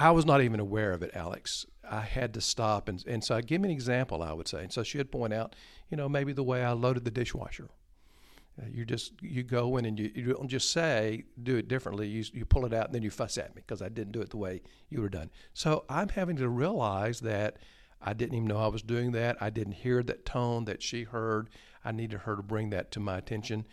I 0.00 0.12
was 0.12 0.24
not 0.24 0.40
even 0.40 0.60
aware 0.60 0.92
of 0.92 1.02
it, 1.02 1.10
Alex. 1.12 1.66
I 1.88 2.00
had 2.00 2.32
to 2.34 2.40
stop. 2.40 2.88
And, 2.88 3.04
and 3.06 3.22
so, 3.22 3.38
give 3.42 3.60
me 3.60 3.68
an 3.68 3.74
example, 3.74 4.22
I 4.22 4.32
would 4.32 4.48
say. 4.48 4.62
And 4.62 4.72
so 4.72 4.82
she 4.82 4.96
would 4.96 5.12
point 5.12 5.34
out, 5.34 5.54
you 5.90 5.96
know, 5.98 6.08
maybe 6.08 6.32
the 6.32 6.42
way 6.42 6.64
I 6.64 6.72
loaded 6.72 7.04
the 7.04 7.10
dishwasher. 7.10 7.68
Uh, 8.60 8.64
you 8.72 8.86
just 8.86 9.12
you 9.20 9.42
go 9.42 9.76
in 9.76 9.84
and 9.84 9.98
you, 9.98 10.10
you 10.14 10.32
don't 10.32 10.48
just 10.48 10.72
say 10.72 11.24
do 11.42 11.56
it 11.56 11.68
differently. 11.68 12.08
You 12.08 12.24
you 12.32 12.46
pull 12.46 12.64
it 12.64 12.72
out 12.72 12.86
and 12.86 12.94
then 12.94 13.02
you 13.02 13.10
fuss 13.10 13.36
at 13.36 13.54
me 13.54 13.62
because 13.64 13.82
I 13.82 13.90
didn't 13.90 14.12
do 14.12 14.22
it 14.22 14.30
the 14.30 14.38
way 14.38 14.62
you 14.88 15.02
were 15.02 15.10
done. 15.10 15.30
So 15.52 15.84
I'm 15.90 16.08
having 16.08 16.36
to 16.36 16.48
realize 16.48 17.20
that 17.20 17.58
I 18.00 18.14
didn't 18.14 18.36
even 18.36 18.48
know 18.48 18.58
I 18.58 18.68
was 18.68 18.82
doing 18.82 19.12
that. 19.12 19.36
I 19.40 19.50
didn't 19.50 19.74
hear 19.74 20.02
that 20.02 20.24
tone 20.24 20.64
that 20.64 20.82
she 20.82 21.02
heard. 21.02 21.50
I 21.84 21.92
needed 21.92 22.20
her 22.20 22.36
to 22.36 22.42
bring 22.42 22.70
that 22.70 22.90
to 22.92 23.00
my 23.00 23.18
attention. 23.18 23.66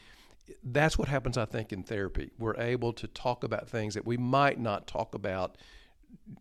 That's 0.63 0.98
what 0.98 1.07
happens, 1.07 1.38
I 1.38 1.45
think, 1.45 1.71
in 1.71 1.84
therapy. 1.84 2.32
We're 2.38 2.58
able 2.58 2.91
to 2.93 3.08
talk 3.08 3.43
about 3.45 3.69
things 3.69 3.93
that 3.93 4.06
we 4.06 4.17
might 4.17 4.60
not 4.60 4.88
talk 4.88 5.15
about 5.15 5.58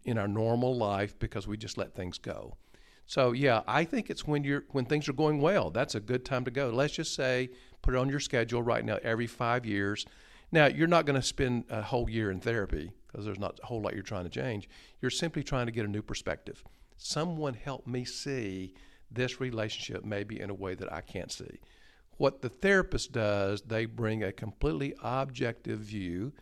in 0.04 0.18
our 0.18 0.28
normal 0.28 0.76
life 0.76 1.18
because 1.18 1.46
we 1.46 1.56
just 1.56 1.78
let 1.78 1.94
things 1.94 2.18
go. 2.18 2.56
So 3.06 3.32
yeah, 3.32 3.62
I 3.66 3.84
think 3.84 4.10
it's 4.10 4.26
when 4.26 4.42
you're 4.42 4.64
when 4.72 4.84
things 4.84 5.08
are 5.08 5.12
going 5.12 5.40
well. 5.40 5.70
That's 5.70 5.94
a 5.94 6.00
good 6.00 6.24
time 6.24 6.44
to 6.44 6.50
go. 6.50 6.70
Let's 6.70 6.94
just 6.94 7.14
say 7.14 7.50
put 7.82 7.94
it 7.94 7.98
on 7.98 8.08
your 8.08 8.20
schedule 8.20 8.62
right 8.62 8.84
now 8.84 8.98
every 9.02 9.26
5 9.26 9.64
years. 9.64 10.06
Now, 10.52 10.66
you're 10.66 10.86
not 10.86 11.06
going 11.06 11.20
to 11.20 11.26
spend 11.26 11.64
a 11.70 11.82
whole 11.82 12.08
year 12.08 12.30
in 12.30 12.40
therapy 12.40 12.92
because 13.06 13.24
there's 13.24 13.38
not 13.38 13.58
a 13.62 13.66
whole 13.66 13.82
lot 13.82 13.94
you're 13.94 14.02
trying 14.02 14.24
to 14.24 14.30
change. 14.30 14.68
You're 15.00 15.10
simply 15.10 15.42
trying 15.42 15.66
to 15.66 15.72
get 15.72 15.84
a 15.84 15.88
new 15.88 16.02
perspective. 16.02 16.62
Someone 16.96 17.54
help 17.54 17.86
me 17.86 18.04
see 18.04 18.74
this 19.10 19.40
relationship 19.40 20.04
maybe 20.04 20.40
in 20.40 20.50
a 20.50 20.54
way 20.54 20.74
that 20.74 20.92
I 20.92 21.00
can't 21.00 21.32
see. 21.32 21.60
What 22.16 22.42
the 22.42 22.48
therapist 22.48 23.12
does, 23.12 23.62
they 23.62 23.86
bring 23.86 24.22
a 24.22 24.32
completely 24.32 24.94
objective 25.02 25.80
view 25.80 26.32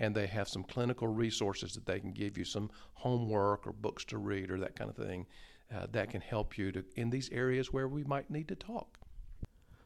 and 0.00 0.16
they 0.16 0.26
have 0.26 0.48
some 0.48 0.64
clinical 0.64 1.06
resources 1.06 1.74
that 1.74 1.86
they 1.86 2.00
can 2.00 2.10
give 2.10 2.36
you, 2.36 2.44
some 2.44 2.70
homework 2.94 3.66
or 3.66 3.72
books 3.72 4.04
to 4.06 4.18
read 4.18 4.50
or 4.50 4.58
that 4.58 4.74
kind 4.74 4.90
of 4.90 4.96
thing 4.96 5.26
uh, 5.72 5.86
that 5.92 6.10
can 6.10 6.22
help 6.22 6.58
you 6.58 6.72
to 6.72 6.84
in 6.96 7.10
these 7.10 7.30
areas 7.30 7.72
where 7.72 7.86
we 7.86 8.02
might 8.02 8.30
need 8.30 8.48
to 8.48 8.56
talk. 8.56 8.98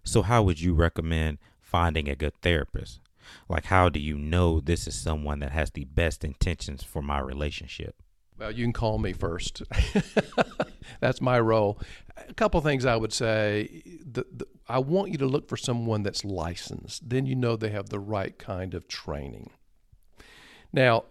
So, 0.05 0.23
how 0.23 0.43
would 0.45 0.61
you 0.61 0.73
recommend 0.73 1.39
finding 1.61 2.09
a 2.09 2.15
good 2.15 2.41
therapist? 2.41 3.01
Like, 3.49 3.67
how 3.67 3.89
do 3.89 3.99
you 3.99 4.17
know 4.17 4.61
this 4.61 4.87
is 4.87 4.95
someone 4.95 5.41
that 5.41 5.53
has 5.53 5.71
the 5.71 5.85
best 5.85 6.25
intentions 6.25 6.83
for 6.83 7.03
my 7.03 7.19
relationship? 7.19 7.97
Well, 8.39 8.51
you 8.51 8.65
can 8.65 8.73
call 8.73 8.99
me 8.99 9.13
first. 9.13 9.63
that's 11.01 11.21
my 11.21 11.41
role. 11.41 11.81
A 12.29 12.35
couple 12.35 12.61
things 12.61 12.85
I 12.85 12.97
would 12.97 13.13
say. 13.13 13.83
The, 14.05 14.27
the, 14.31 14.47
I 14.69 14.79
want 14.79 15.11
you 15.11 15.19
to 15.19 15.27
look 15.27 15.49
for 15.49 15.57
someone 15.57 16.03
that's 16.03 16.25
licensed. 16.25 17.09
Then 17.09 17.27
you 17.27 17.35
know 17.35 17.57
they 17.57 17.71
have 17.71 17.89
the 17.89 18.01
right 18.01 18.37
kind 18.39 18.75
of 18.75 18.89
training. 18.89 19.51
Now, 20.75 21.05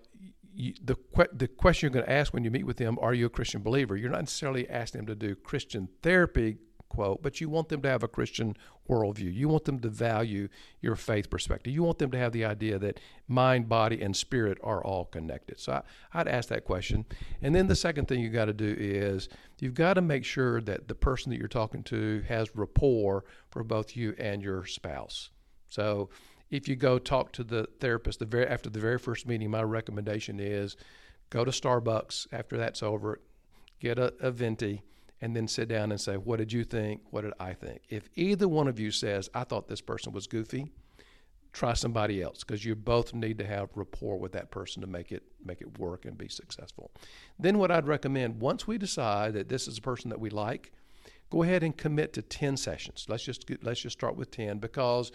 you, 0.54 0.74
the 0.84 0.98
the 1.32 1.48
question 1.48 1.88
you're 1.88 1.94
going 1.94 2.06
to 2.06 2.12
ask 2.12 2.34
when 2.34 2.44
you 2.44 2.52
meet 2.52 2.66
with 2.66 2.78
them, 2.78 3.00
are 3.02 3.14
you 3.14 3.28
a 3.28 3.30
Christian 3.30 3.62
believer? 3.62 3.96
You're 3.96 4.12
not 4.12 4.20
necessarily 4.20 4.70
asking 4.70 5.00
them 5.00 5.08
to 5.08 5.16
do 5.16 5.36
Christian 5.36 5.88
therapy, 6.02 6.58
quote, 6.90 7.24
but 7.24 7.40
you 7.40 7.48
want 7.48 7.70
them 7.70 7.82
to 7.82 7.90
have 7.90 8.04
a 8.04 8.10
Christian 8.10 8.58
worldview. 8.90 9.34
You 9.34 9.48
want 9.48 9.64
them 9.64 9.80
to 9.80 9.88
value 9.90 10.50
your 10.82 10.98
faith 10.98 11.30
perspective. 11.30 11.72
You 11.72 11.82
want 11.82 11.98
them 11.98 12.12
to 12.12 12.18
have 12.18 12.34
the 12.34 12.44
idea 12.44 12.78
that 12.80 13.00
mind, 13.30 13.70
body, 13.70 14.02
and 14.02 14.14
spirit 14.14 14.58
are 14.62 14.84
all 14.84 15.06
connected. 15.06 15.62
So 15.62 15.82
I, 16.14 16.18
would 16.18 16.28
ask 16.28 16.50
that 16.50 16.66
question. 16.66 17.06
And 17.42 17.56
then 17.56 17.68
the 17.68 17.76
second 17.76 18.10
thing 18.10 18.20
you 18.20 18.30
got 18.30 18.46
to 18.46 18.54
do 18.54 18.76
is 18.78 19.30
you've 19.60 19.76
got 19.76 19.94
to 19.94 20.02
make 20.02 20.26
sure 20.26 20.60
that 20.60 20.90
the 20.90 20.96
person 20.96 21.32
that 21.32 21.40
you're 21.40 21.48
talking 21.48 21.84
to 21.84 22.22
has 22.28 22.54
rapport 22.54 23.24
for 23.50 23.64
both 23.64 23.96
you 23.96 24.14
and 24.20 24.44
your 24.44 24.66
spouse. 24.66 25.30
So 25.70 26.10
if 26.54 26.68
you 26.68 26.76
go 26.76 27.00
talk 27.00 27.32
to 27.32 27.44
the 27.44 27.68
therapist 27.80 28.20
the 28.20 28.26
very 28.26 28.46
after 28.46 28.70
the 28.70 28.80
very 28.80 29.00
first 29.00 29.28
meeting, 29.28 29.50
my 29.50 29.64
recommendation 29.64 30.40
is 30.40 30.78
go 31.32 31.44
to 31.44 31.50
Starbucks 31.50 32.28
after 32.32 32.58
that's 32.58 32.84
over, 32.84 33.20
get 33.80 33.98
a, 33.98 34.14
a 34.20 34.30
venti, 34.30 34.84
and 35.20 35.36
then 35.36 35.48
sit 35.48 35.68
down 35.68 35.92
and 35.92 36.00
say, 36.00 36.16
"What 36.16 36.38
did 36.38 36.54
you 36.54 36.64
think? 36.64 37.02
What 37.10 37.22
did 37.22 37.34
I 37.40 37.54
think?" 37.54 37.82
If 37.90 38.08
either 38.16 38.48
one 38.48 38.68
of 38.68 38.80
you 38.80 38.92
says, 38.92 39.32
"I 39.34 39.46
thought 39.46 39.68
this 39.68 39.82
person 39.82 40.14
was 40.14 40.28
goofy," 40.28 40.72
try 41.54 41.74
somebody 41.74 42.22
else 42.22 42.44
because 42.44 42.64
you 42.64 42.76
both 42.76 43.16
need 43.16 43.40
to 43.40 43.48
have 43.48 43.70
rapport 43.74 44.20
with 44.20 44.34
that 44.34 44.52
person 44.52 44.82
to 44.82 44.88
make 44.88 45.12
it 45.12 45.24
make 45.44 45.60
it 45.60 45.80
work 45.80 46.06
and 46.06 46.16
be 46.20 46.28
successful. 46.28 46.92
Then 47.40 47.58
what 47.58 47.72
I'd 47.72 47.88
recommend 47.88 48.40
once 48.40 48.68
we 48.68 48.78
decide 48.78 49.34
that 49.34 49.50
this 49.50 49.68
is 49.68 49.80
a 49.80 49.82
person 49.82 50.12
that 50.12 50.20
we 50.20 50.30
like, 50.30 50.72
go 51.32 51.42
ahead 51.42 51.64
and 51.64 51.76
commit 51.76 52.14
to 52.14 52.22
10 52.22 52.58
sessions. 52.58 53.08
Let's 53.10 53.24
just 53.24 53.50
let's 53.64 53.82
just 53.82 53.98
start 53.98 54.16
with 54.16 54.30
10 54.30 54.60
because 54.60 55.12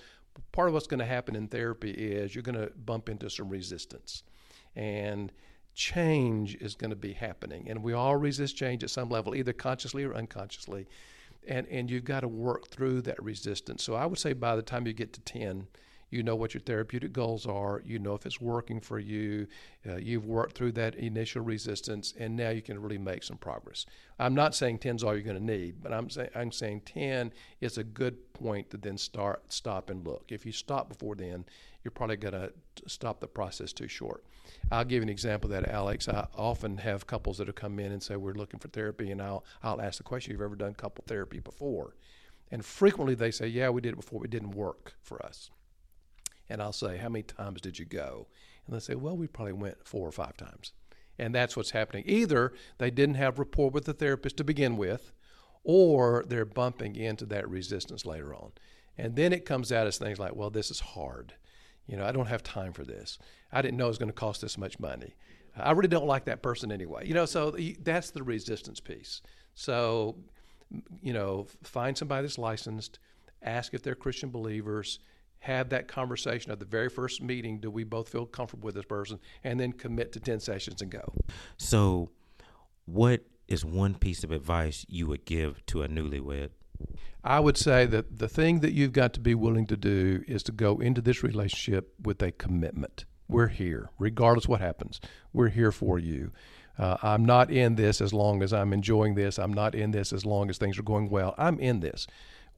part 0.53 0.69
of 0.69 0.75
what's 0.75 0.87
going 0.87 1.01
to 1.01 1.07
happen 1.07 1.37
in 1.37 1.49
therapy 1.49 1.91
is 1.91 2.35
you're 2.35 2.43
going 2.43 2.59
to 2.59 2.73
bump 2.85 3.09
into 3.09 3.29
some 3.31 3.49
resistance. 3.49 4.23
And 4.75 5.33
change 5.75 6.57
is 6.57 6.75
going 6.75 6.91
to 6.91 6.97
be 6.97 7.13
happening. 7.13 7.69
And 7.69 7.83
we 7.83 7.93
all 7.93 8.17
resist 8.17 8.57
change 8.57 8.83
at 8.83 8.91
some 8.91 9.09
level, 9.09 9.35
either 9.35 9.53
consciously 9.53 10.05
or 10.05 10.15
unconsciously. 10.15 10.87
And, 11.47 11.67
and 11.69 11.91
you've 11.91 12.05
got 12.05 12.21
to 12.21 12.29
work 12.29 12.69
through 12.69 13.03
that 13.03 13.23
resistance. 13.23 13.83
So 13.83 13.95
I 13.95 14.07
would 14.07 14.19
say 14.19 14.33
by 14.33 14.57
the 14.57 14.63
time 14.63 14.87
you 14.87 14.93
get 14.93 15.13
to 15.15 15.21
10, 15.21 15.67
you 16.11 16.23
know 16.23 16.37
what 16.37 16.55
your 16.55 16.61
therapeutic 16.63 17.13
goals 17.13 17.47
are, 17.47 17.83
you 17.85 17.99
know 17.99 18.15
if 18.15 18.25
it's 18.25 18.41
working 18.41 18.81
for 18.81 18.99
you, 18.99 19.47
uh, 19.87 19.97
you've 19.97 20.27
worked 20.27 20.57
through 20.57 20.73
that 20.73 20.95
initial 20.95 21.43
resistance, 21.43 22.15
and 22.19 22.37
now 22.37 22.51
you 22.51 22.63
can 22.63 22.81
really 22.81 22.99
make 22.99 23.23
some 23.23 23.37
progress. 23.37 23.85
I'm 24.19 24.35
not 24.35 24.55
saying 24.55 24.79
10 24.79 24.97
is 24.97 25.05
all 25.05 25.15
you're 25.15 25.23
going 25.23 25.39
to 25.39 25.45
need, 25.45 25.83
but 25.83 25.93
I'm, 25.93 26.09
say, 26.09 26.31
I'm 26.35 26.51
saying 26.51 26.83
10 26.87 27.33
is 27.61 27.79
a 27.79 27.85
good 27.85 28.33
point 28.33 28.71
to 28.71 28.77
then 28.77 28.97
start, 28.97 29.53
stop 29.53 29.91
and 29.91 30.07
look. 30.07 30.25
If 30.29 30.47
you 30.47 30.53
stop 30.53 30.89
before 30.89 31.15
then, 31.15 31.45
you're 31.85 31.93
probably 31.93 32.17
going 32.17 32.35
to 32.35 32.53
stop 32.87 33.21
the 33.21 33.27
process 33.27 33.73
too 33.73 33.89
short. 33.89 34.25
I'll 34.71 34.85
give 34.85 34.97
you 34.97 35.03
an 35.03 35.09
example 35.09 35.53
of 35.53 35.61
that, 35.61 35.71
Alex. 35.71 36.09
I 36.09 36.27
often 36.35 36.79
have 36.79 37.07
couples 37.07 37.39
that 37.39 37.47
have 37.47 37.57
come 37.57 37.79
in 37.79 37.93
and 37.93 38.03
say, 38.03 38.17
We're 38.17 38.33
looking 38.33 38.61
for 38.61 38.69
therapy, 38.69 39.11
and 39.11 39.21
I'll, 39.21 39.45
I'll 39.63 39.81
ask 39.81 39.99
the 39.99 40.05
question, 40.05 40.33
You've 40.33 40.41
ever 40.41 40.57
done 40.57 40.75
couple 40.75 41.05
therapy 41.07 41.39
before? 41.39 41.95
And 42.51 42.65
frequently 42.65 43.15
they 43.15 43.31
say, 43.31 43.47
Yeah, 43.47 43.69
we 43.71 43.81
did 43.81 43.93
it 43.93 43.97
before, 43.97 44.25
it 44.25 44.31
didn't 44.31 44.53
work 44.53 44.95
for 45.03 45.25
us 45.25 45.51
and 46.49 46.63
I'll 46.63 46.73
say, 46.73 46.97
How 46.97 47.09
many 47.09 47.23
times 47.23 47.61
did 47.61 47.79
you 47.79 47.85
go? 47.85 48.27
And 48.67 48.75
they 48.75 48.81
say, 48.81 48.95
Well, 48.95 49.17
we 49.17 49.27
probably 49.27 49.53
went 49.53 49.87
four 49.87 50.07
or 50.09 50.13
five 50.13 50.37
times. 50.37 50.73
And 51.19 51.35
that's 51.35 51.57
what's 51.57 51.73
happening. 51.73 52.05
Either 52.07 52.53
they 52.79 52.91
didn't 52.91 53.17
have 53.17 53.39
rapport 53.39 53.71
with 53.71 53.87
the 53.87 53.93
therapist 53.93 54.37
to 54.37 54.45
begin 54.45 54.77
with, 54.77 55.13
or 55.65 56.25
they're 56.29 56.45
bumping 56.45 56.95
into 56.95 57.27
that 57.27 57.49
resistance 57.49 58.07
later 58.07 58.33
on. 58.35 58.53
And 58.97 59.17
then 59.17 59.33
it 59.33 59.45
comes 59.45 59.73
out 59.73 59.87
as 59.87 59.99
things 59.99 60.19
like, 60.19 60.35
well, 60.35 60.51
this 60.51 60.71
is 60.71 60.81
hard. 60.81 61.35
You 61.87 61.97
know, 61.97 62.05
I 62.05 62.13
don't 62.13 62.27
have 62.27 62.43
time 62.43 62.73
for 62.73 62.85
this. 62.85 63.19
I 63.53 63.63
didn't 63.63 63.79
know 63.79 63.87
it 63.87 63.89
was 63.89 63.99
going 63.99 64.11
to 64.11 64.15
cost 64.15 64.41
this 64.41 64.59
much 64.59 64.79
money. 64.79 65.15
I 65.57 65.73
really 65.73 65.89
don't 65.89 66.07
like 66.07 66.27
that 66.27 66.43
person 66.43 66.71
anyway. 66.71 67.07
You 67.07 67.15
know, 67.15 67.25
so 67.25 67.57
that's 67.83 68.11
the 68.11 68.23
resistance 68.23 68.79
piece. 68.79 69.23
So, 69.55 70.17
you 71.03 71.13
know, 71.13 71.47
find 71.63 71.97
somebody 71.97 72.23
that's 72.23 72.39
licensed, 72.39 72.99
ask 73.43 73.75
if 73.75 73.83
they're 73.83 73.95
Christian 73.95 74.31
believers, 74.31 75.01
have 75.41 75.69
that 75.71 75.89
conversation 75.89 76.51
at 76.51 76.59
the 76.59 76.65
very 76.65 76.89
first 76.89 77.23
meeting. 77.23 77.61
Do 77.61 77.71
we 77.71 77.85
both 77.85 78.09
feel 78.09 78.27
comfortable 78.27 78.67
with 78.67 78.75
this 78.75 78.85
person? 78.85 79.19
And 79.45 79.59
then 79.59 79.73
commit 79.73 80.13
to 80.13 80.21
10 80.21 80.41
sessions 80.41 80.83
and 80.83 80.91
go. 80.91 81.13
So, 81.57 82.11
what 82.87 83.23
is 83.47 83.65
one 83.65 83.95
piece 83.95 84.25
of 84.25 84.31
advice 84.31 84.85
you 84.89 85.07
would 85.07 85.25
give 85.25 85.65
to 85.67 85.83
a 85.83 85.89
newlywed? 85.89 86.51
I 87.25 87.41
would 87.41 87.57
say 87.57 87.87
that 87.87 88.19
the 88.19 88.29
thing 88.29 88.61
that 88.61 88.73
you've 88.73 88.93
got 88.93 89.13
to 89.15 89.21
be 89.21 89.35
willing 89.35 89.67
to 89.67 89.77
do 89.77 90.23
is 90.29 90.43
to 90.45 90.53
go 90.53 90.79
into 90.79 91.01
this 91.01 91.23
relationship 91.23 91.93
with 92.03 92.23
a 92.23 92.33
commitment. 92.33 93.05
We're 93.29 93.49
here, 93.49 93.91
regardless 93.99 94.49
what 94.49 94.61
happens. 94.61 95.01
We're 95.33 95.49
here 95.49 95.73
for 95.73 95.99
you. 95.99 96.33
Uh, 96.79 96.97
I'm 97.03 97.25
not 97.25 97.51
in 97.51 97.75
this 97.75 98.01
as 98.01 98.13
long 98.13 98.43
as 98.43 98.53
I'm 98.53 98.73
enjoying 98.73 99.17
this. 99.17 99.39
I'm 99.39 99.53
not 99.53 99.75
in 99.75 99.91
this 99.91 100.13
as 100.13 100.25
long 100.25 100.49
as 100.49 100.59
things 100.59 100.79
are 100.79 100.85
going 100.85 101.11
well. 101.11 101.35
I'm 101.37 101.59
in 101.59 101.81
this. 101.81 102.07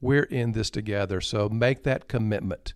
We're 0.01 0.23
in 0.23 0.51
this 0.51 0.69
together. 0.69 1.21
So 1.21 1.47
make 1.47 1.83
that 1.83 2.07
commitment 2.07 2.73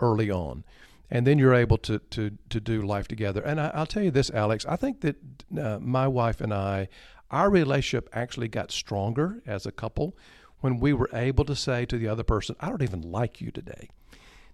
early 0.00 0.30
on. 0.30 0.64
And 1.10 1.26
then 1.26 1.38
you're 1.38 1.54
able 1.54 1.78
to, 1.78 1.98
to, 1.98 2.36
to 2.50 2.60
do 2.60 2.82
life 2.82 3.08
together. 3.08 3.40
And 3.40 3.60
I, 3.60 3.76
will 3.78 3.86
tell 3.86 4.02
you 4.02 4.10
this, 4.10 4.30
Alex, 4.30 4.64
I 4.66 4.76
think 4.76 5.00
that 5.00 5.16
uh, 5.58 5.78
my 5.80 6.06
wife 6.06 6.40
and 6.40 6.52
I, 6.52 6.88
our 7.30 7.50
relationship 7.50 8.08
actually 8.12 8.48
got 8.48 8.70
stronger 8.70 9.42
as 9.46 9.66
a 9.66 9.72
couple 9.72 10.16
when 10.60 10.80
we 10.80 10.92
were 10.92 11.10
able 11.12 11.44
to 11.44 11.56
say 11.56 11.84
to 11.86 11.98
the 11.98 12.08
other 12.08 12.24
person, 12.24 12.56
I 12.60 12.68
don't 12.68 12.82
even 12.82 13.02
like 13.02 13.40
you 13.40 13.50
today. 13.50 13.88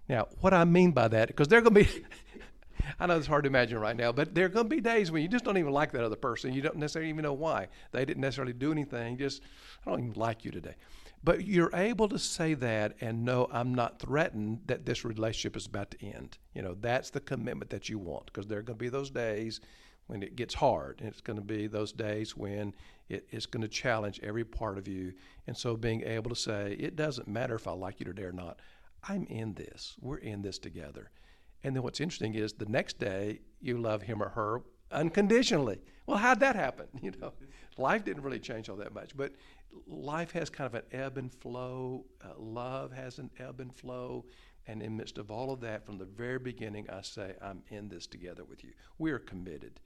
Now, 0.07 0.27
what 0.39 0.53
I 0.53 0.65
mean 0.65 0.91
by 0.91 1.07
that, 1.07 1.29
because 1.29 1.47
they're 1.47 1.61
going 1.61 1.73
to 1.73 1.83
be, 1.83 2.05
I 2.99 3.07
know 3.07 3.17
it's 3.17 3.27
hard 3.27 3.43
to 3.45 3.47
imagine 3.47 3.79
right 3.79 3.95
now, 3.95 4.11
but 4.11 4.35
there 4.35 4.45
are 4.45 4.49
going 4.49 4.69
to 4.69 4.75
be 4.75 4.81
days 4.81 5.11
when 5.11 5.23
you 5.23 5.27
just 5.27 5.43
don't 5.43 5.57
even 5.57 5.71
like 5.71 5.91
that 5.93 6.03
other 6.03 6.15
person. 6.15 6.53
You 6.53 6.61
don't 6.61 6.77
necessarily 6.77 7.09
even 7.09 7.23
know 7.23 7.33
why. 7.33 7.67
They 7.91 8.05
didn't 8.05 8.21
necessarily 8.21 8.53
do 8.53 8.71
anything. 8.71 9.17
Just, 9.17 9.41
I 9.85 9.89
don't 9.89 9.99
even 9.99 10.13
like 10.13 10.45
you 10.45 10.51
today. 10.51 10.75
But 11.25 11.47
you're 11.47 11.71
able 11.73 12.07
to 12.09 12.19
say 12.19 12.53
that 12.53 12.97
and 13.01 13.25
know 13.25 13.47
I'm 13.51 13.73
not 13.73 13.97
threatened 13.97 14.59
that 14.67 14.85
this 14.85 15.03
relationship 15.03 15.57
is 15.57 15.65
about 15.65 15.89
to 15.91 16.05
end. 16.05 16.37
You 16.53 16.61
know, 16.61 16.75
that's 16.79 17.09
the 17.09 17.19
commitment 17.19 17.71
that 17.71 17.89
you 17.89 17.97
want 17.97 18.27
because 18.27 18.45
there 18.45 18.59
are 18.59 18.61
going 18.61 18.77
to 18.77 18.83
be 18.83 18.89
those 18.89 19.09
days 19.09 19.59
when 20.05 20.21
it 20.21 20.35
gets 20.35 20.53
hard. 20.53 20.99
And 20.99 21.09
it's 21.09 21.21
going 21.21 21.39
to 21.39 21.43
be 21.43 21.65
those 21.65 21.91
days 21.91 22.37
when 22.37 22.75
it 23.09 23.27
is 23.31 23.47
going 23.47 23.63
to 23.63 23.67
challenge 23.67 24.19
every 24.21 24.43
part 24.43 24.77
of 24.77 24.87
you. 24.87 25.13
And 25.47 25.57
so 25.57 25.75
being 25.75 26.03
able 26.03 26.29
to 26.29 26.35
say, 26.35 26.77
it 26.79 26.95
doesn't 26.95 27.27
matter 27.27 27.55
if 27.55 27.67
I 27.67 27.71
like 27.71 27.99
you 27.99 28.05
today 28.05 28.25
or 28.25 28.31
not, 28.31 28.59
I'm 29.01 29.25
in 29.25 29.55
this. 29.55 29.95
We're 29.99 30.17
in 30.17 30.43
this 30.43 30.59
together. 30.59 31.09
And 31.63 31.75
then 31.75 31.81
what's 31.81 32.01
interesting 32.01 32.35
is 32.35 32.53
the 32.53 32.67
next 32.67 32.99
day 32.99 33.39
you 33.59 33.79
love 33.79 34.03
him 34.03 34.21
or 34.21 34.29
her 34.29 34.61
unconditionally. 34.91 35.79
Well, 36.05 36.17
how'd 36.17 36.39
that 36.41 36.55
happen? 36.55 36.87
You 37.01 37.11
know, 37.21 37.33
life 37.77 38.03
didn't 38.03 38.23
really 38.23 38.39
change 38.39 38.69
all 38.69 38.77
that 38.77 38.93
much, 38.93 39.15
but 39.15 39.33
life 39.87 40.31
has 40.31 40.49
kind 40.49 40.67
of 40.67 40.75
an 40.75 40.83
ebb 40.91 41.17
and 41.17 41.33
flow. 41.33 42.05
Uh, 42.23 42.29
love 42.37 42.91
has 42.91 43.19
an 43.19 43.29
ebb 43.39 43.59
and 43.59 43.75
flow. 43.75 44.25
And 44.67 44.81
in 44.81 44.97
midst 44.97 45.17
of 45.17 45.29
all 45.29 45.51
of 45.51 45.61
that, 45.61 45.85
from 45.85 45.97
the 45.97 46.05
very 46.05 46.39
beginning, 46.39 46.89
I 46.89 47.01
say, 47.01 47.35
I'm 47.41 47.61
in 47.69 47.87
this 47.87 48.07
together 48.07 48.43
with 48.43 48.63
you. 48.63 48.71
We 48.97 49.11
are 49.11 49.19
committed. 49.19 49.79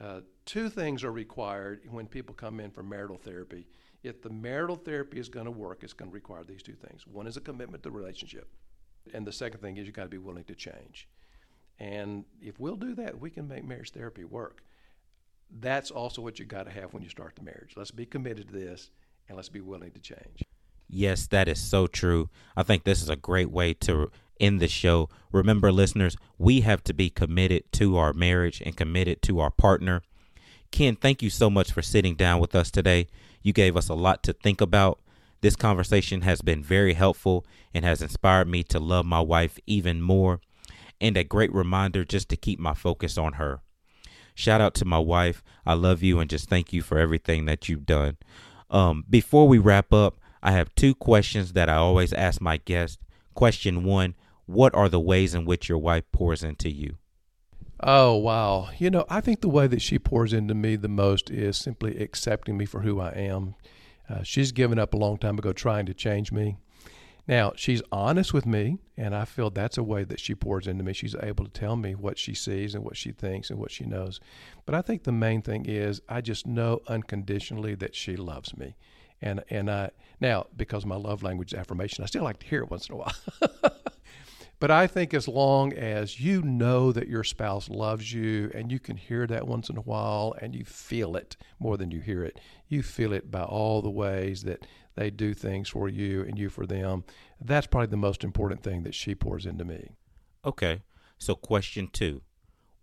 Uh, 0.00 0.20
two 0.46 0.68
things 0.68 1.04
are 1.04 1.12
required 1.12 1.82
when 1.90 2.06
people 2.06 2.34
come 2.34 2.60
in 2.60 2.70
for 2.70 2.82
marital 2.82 3.16
therapy. 3.16 3.66
If 4.02 4.22
the 4.22 4.30
marital 4.30 4.76
therapy 4.76 5.18
is 5.18 5.28
going 5.28 5.44
to 5.44 5.50
work, 5.50 5.82
it's 5.82 5.92
going 5.92 6.10
to 6.10 6.14
require 6.14 6.44
these 6.44 6.62
two 6.62 6.74
things. 6.74 7.06
One 7.06 7.26
is 7.26 7.36
a 7.36 7.40
commitment 7.40 7.82
to 7.82 7.90
the 7.90 7.96
relationship, 7.96 8.48
and 9.12 9.26
the 9.26 9.32
second 9.32 9.60
thing 9.60 9.76
is 9.76 9.86
you've 9.86 9.94
got 9.94 10.04
to 10.04 10.08
be 10.08 10.18
willing 10.18 10.44
to 10.44 10.54
change. 10.54 11.06
And 11.80 12.24
if 12.42 12.60
we'll 12.60 12.76
do 12.76 12.94
that, 12.96 13.18
we 13.18 13.30
can 13.30 13.48
make 13.48 13.64
marriage 13.64 13.90
therapy 13.90 14.24
work. 14.24 14.62
That's 15.50 15.90
also 15.90 16.22
what 16.22 16.38
you 16.38 16.44
got 16.44 16.64
to 16.64 16.70
have 16.70 16.92
when 16.92 17.02
you 17.02 17.08
start 17.08 17.34
the 17.36 17.42
marriage. 17.42 17.72
Let's 17.76 17.90
be 17.90 18.06
committed 18.06 18.48
to 18.48 18.54
this, 18.54 18.90
and 19.26 19.36
let's 19.36 19.48
be 19.48 19.62
willing 19.62 19.90
to 19.92 20.00
change. 20.00 20.44
Yes, 20.88 21.26
that 21.28 21.48
is 21.48 21.60
so 21.60 21.86
true. 21.86 22.28
I 22.56 22.62
think 22.62 22.84
this 22.84 23.02
is 23.02 23.08
a 23.08 23.16
great 23.16 23.50
way 23.50 23.72
to 23.74 24.10
end 24.38 24.60
the 24.60 24.68
show. 24.68 25.08
Remember, 25.32 25.72
listeners, 25.72 26.16
we 26.38 26.60
have 26.60 26.84
to 26.84 26.92
be 26.92 27.10
committed 27.10 27.64
to 27.72 27.96
our 27.96 28.12
marriage 28.12 28.60
and 28.64 28.76
committed 28.76 29.22
to 29.22 29.40
our 29.40 29.50
partner. 29.50 30.02
Ken, 30.70 30.96
thank 30.96 31.22
you 31.22 31.30
so 31.30 31.48
much 31.48 31.72
for 31.72 31.82
sitting 31.82 32.14
down 32.14 32.40
with 32.40 32.54
us 32.54 32.70
today. 32.70 33.08
You 33.42 33.52
gave 33.52 33.76
us 33.76 33.88
a 33.88 33.94
lot 33.94 34.22
to 34.24 34.32
think 34.32 34.60
about. 34.60 35.00
This 35.40 35.56
conversation 35.56 36.20
has 36.20 36.42
been 36.42 36.62
very 36.62 36.94
helpful 36.94 37.46
and 37.72 37.84
has 37.84 38.02
inspired 38.02 38.48
me 38.48 38.62
to 38.64 38.78
love 38.78 39.06
my 39.06 39.20
wife 39.20 39.58
even 39.66 40.02
more, 40.02 40.40
and 41.00 41.16
a 41.16 41.24
great 41.24 41.52
reminder 41.52 42.04
just 42.04 42.28
to 42.28 42.36
keep 42.36 42.58
my 42.58 42.74
focus 42.74 43.16
on 43.16 43.34
her. 43.34 43.62
Shout 44.34 44.60
out 44.60 44.74
to 44.74 44.84
my 44.84 44.98
wife. 44.98 45.42
I 45.66 45.74
love 45.74 46.02
you 46.02 46.18
and 46.18 46.30
just 46.30 46.48
thank 46.48 46.72
you 46.72 46.82
for 46.82 46.98
everything 46.98 47.46
that 47.46 47.68
you've 47.68 47.86
done. 47.86 48.16
Um, 48.70 49.04
before 49.08 49.48
we 49.48 49.58
wrap 49.58 49.92
up, 49.92 50.18
I 50.42 50.52
have 50.52 50.74
two 50.74 50.94
questions 50.94 51.52
that 51.52 51.68
I 51.68 51.74
always 51.74 52.12
ask 52.12 52.40
my 52.40 52.56
guests. 52.56 52.98
Question 53.34 53.84
one 53.84 54.14
What 54.46 54.74
are 54.74 54.88
the 54.88 55.00
ways 55.00 55.34
in 55.34 55.44
which 55.44 55.68
your 55.68 55.78
wife 55.78 56.04
pours 56.12 56.42
into 56.42 56.70
you? 56.70 56.96
Oh, 57.82 58.16
wow. 58.16 58.68
You 58.78 58.90
know, 58.90 59.06
I 59.08 59.20
think 59.20 59.40
the 59.40 59.48
way 59.48 59.66
that 59.66 59.80
she 59.82 59.98
pours 59.98 60.32
into 60.32 60.54
me 60.54 60.76
the 60.76 60.88
most 60.88 61.30
is 61.30 61.56
simply 61.56 61.98
accepting 61.98 62.56
me 62.56 62.66
for 62.66 62.82
who 62.82 63.00
I 63.00 63.10
am. 63.10 63.54
Uh, 64.08 64.22
she's 64.22 64.52
given 64.52 64.78
up 64.78 64.92
a 64.92 64.98
long 64.98 65.18
time 65.18 65.38
ago 65.38 65.52
trying 65.52 65.86
to 65.86 65.94
change 65.94 66.30
me. 66.32 66.58
Now, 67.30 67.52
she's 67.54 67.80
honest 67.92 68.34
with 68.34 68.44
me, 68.44 68.78
and 68.96 69.14
I 69.14 69.24
feel 69.24 69.50
that's 69.50 69.78
a 69.78 69.84
way 69.84 70.02
that 70.02 70.18
she 70.18 70.34
pours 70.34 70.66
into 70.66 70.82
me. 70.82 70.92
She's 70.92 71.14
able 71.22 71.44
to 71.44 71.50
tell 71.52 71.76
me 71.76 71.94
what 71.94 72.18
she 72.18 72.34
sees 72.34 72.74
and 72.74 72.82
what 72.82 72.96
she 72.96 73.12
thinks 73.12 73.50
and 73.50 73.58
what 73.60 73.70
she 73.70 73.84
knows. 73.84 74.18
But 74.66 74.74
I 74.74 74.82
think 74.82 75.04
the 75.04 75.12
main 75.12 75.40
thing 75.40 75.64
is 75.64 76.02
I 76.08 76.22
just 76.22 76.44
know 76.44 76.80
unconditionally 76.88 77.76
that 77.76 77.94
she 77.94 78.16
loves 78.16 78.56
me. 78.56 78.74
And 79.22 79.44
and 79.48 79.70
I 79.70 79.90
now 80.20 80.46
because 80.56 80.84
my 80.84 80.96
love 80.96 81.22
language 81.22 81.52
is 81.52 81.58
affirmation, 81.58 82.02
I 82.02 82.08
still 82.08 82.24
like 82.24 82.40
to 82.40 82.46
hear 82.46 82.64
it 82.64 82.70
once 82.70 82.88
in 82.88 82.96
a 82.96 82.98
while. 82.98 83.14
but 84.60 84.70
I 84.70 84.86
think 84.86 85.14
as 85.14 85.26
long 85.26 85.72
as 85.72 86.20
you 86.20 86.42
know 86.42 86.92
that 86.92 87.08
your 87.08 87.24
spouse 87.24 87.70
loves 87.70 88.12
you 88.12 88.50
and 88.54 88.70
you 88.70 88.78
can 88.78 88.98
hear 88.98 89.26
that 89.26 89.46
once 89.46 89.70
in 89.70 89.78
a 89.78 89.82
while 89.82 90.34
and 90.40 90.54
you 90.54 90.66
feel 90.66 91.16
it 91.16 91.36
more 91.58 91.78
than 91.78 91.90
you 91.90 92.00
hear 92.00 92.22
it, 92.22 92.38
you 92.68 92.82
feel 92.82 93.14
it 93.14 93.30
by 93.30 93.42
all 93.42 93.80
the 93.80 93.90
ways 93.90 94.42
that 94.42 94.66
they 94.96 95.08
do 95.08 95.32
things 95.32 95.70
for 95.70 95.88
you 95.88 96.22
and 96.22 96.38
you 96.38 96.50
for 96.50 96.66
them. 96.66 97.04
That's 97.40 97.66
probably 97.66 97.86
the 97.86 97.96
most 97.96 98.22
important 98.22 98.62
thing 98.62 98.82
that 98.82 98.94
she 98.94 99.14
pours 99.14 99.46
into 99.46 99.64
me. 99.64 99.92
Okay. 100.44 100.82
So, 101.16 101.34
question 101.34 101.88
two 101.90 102.20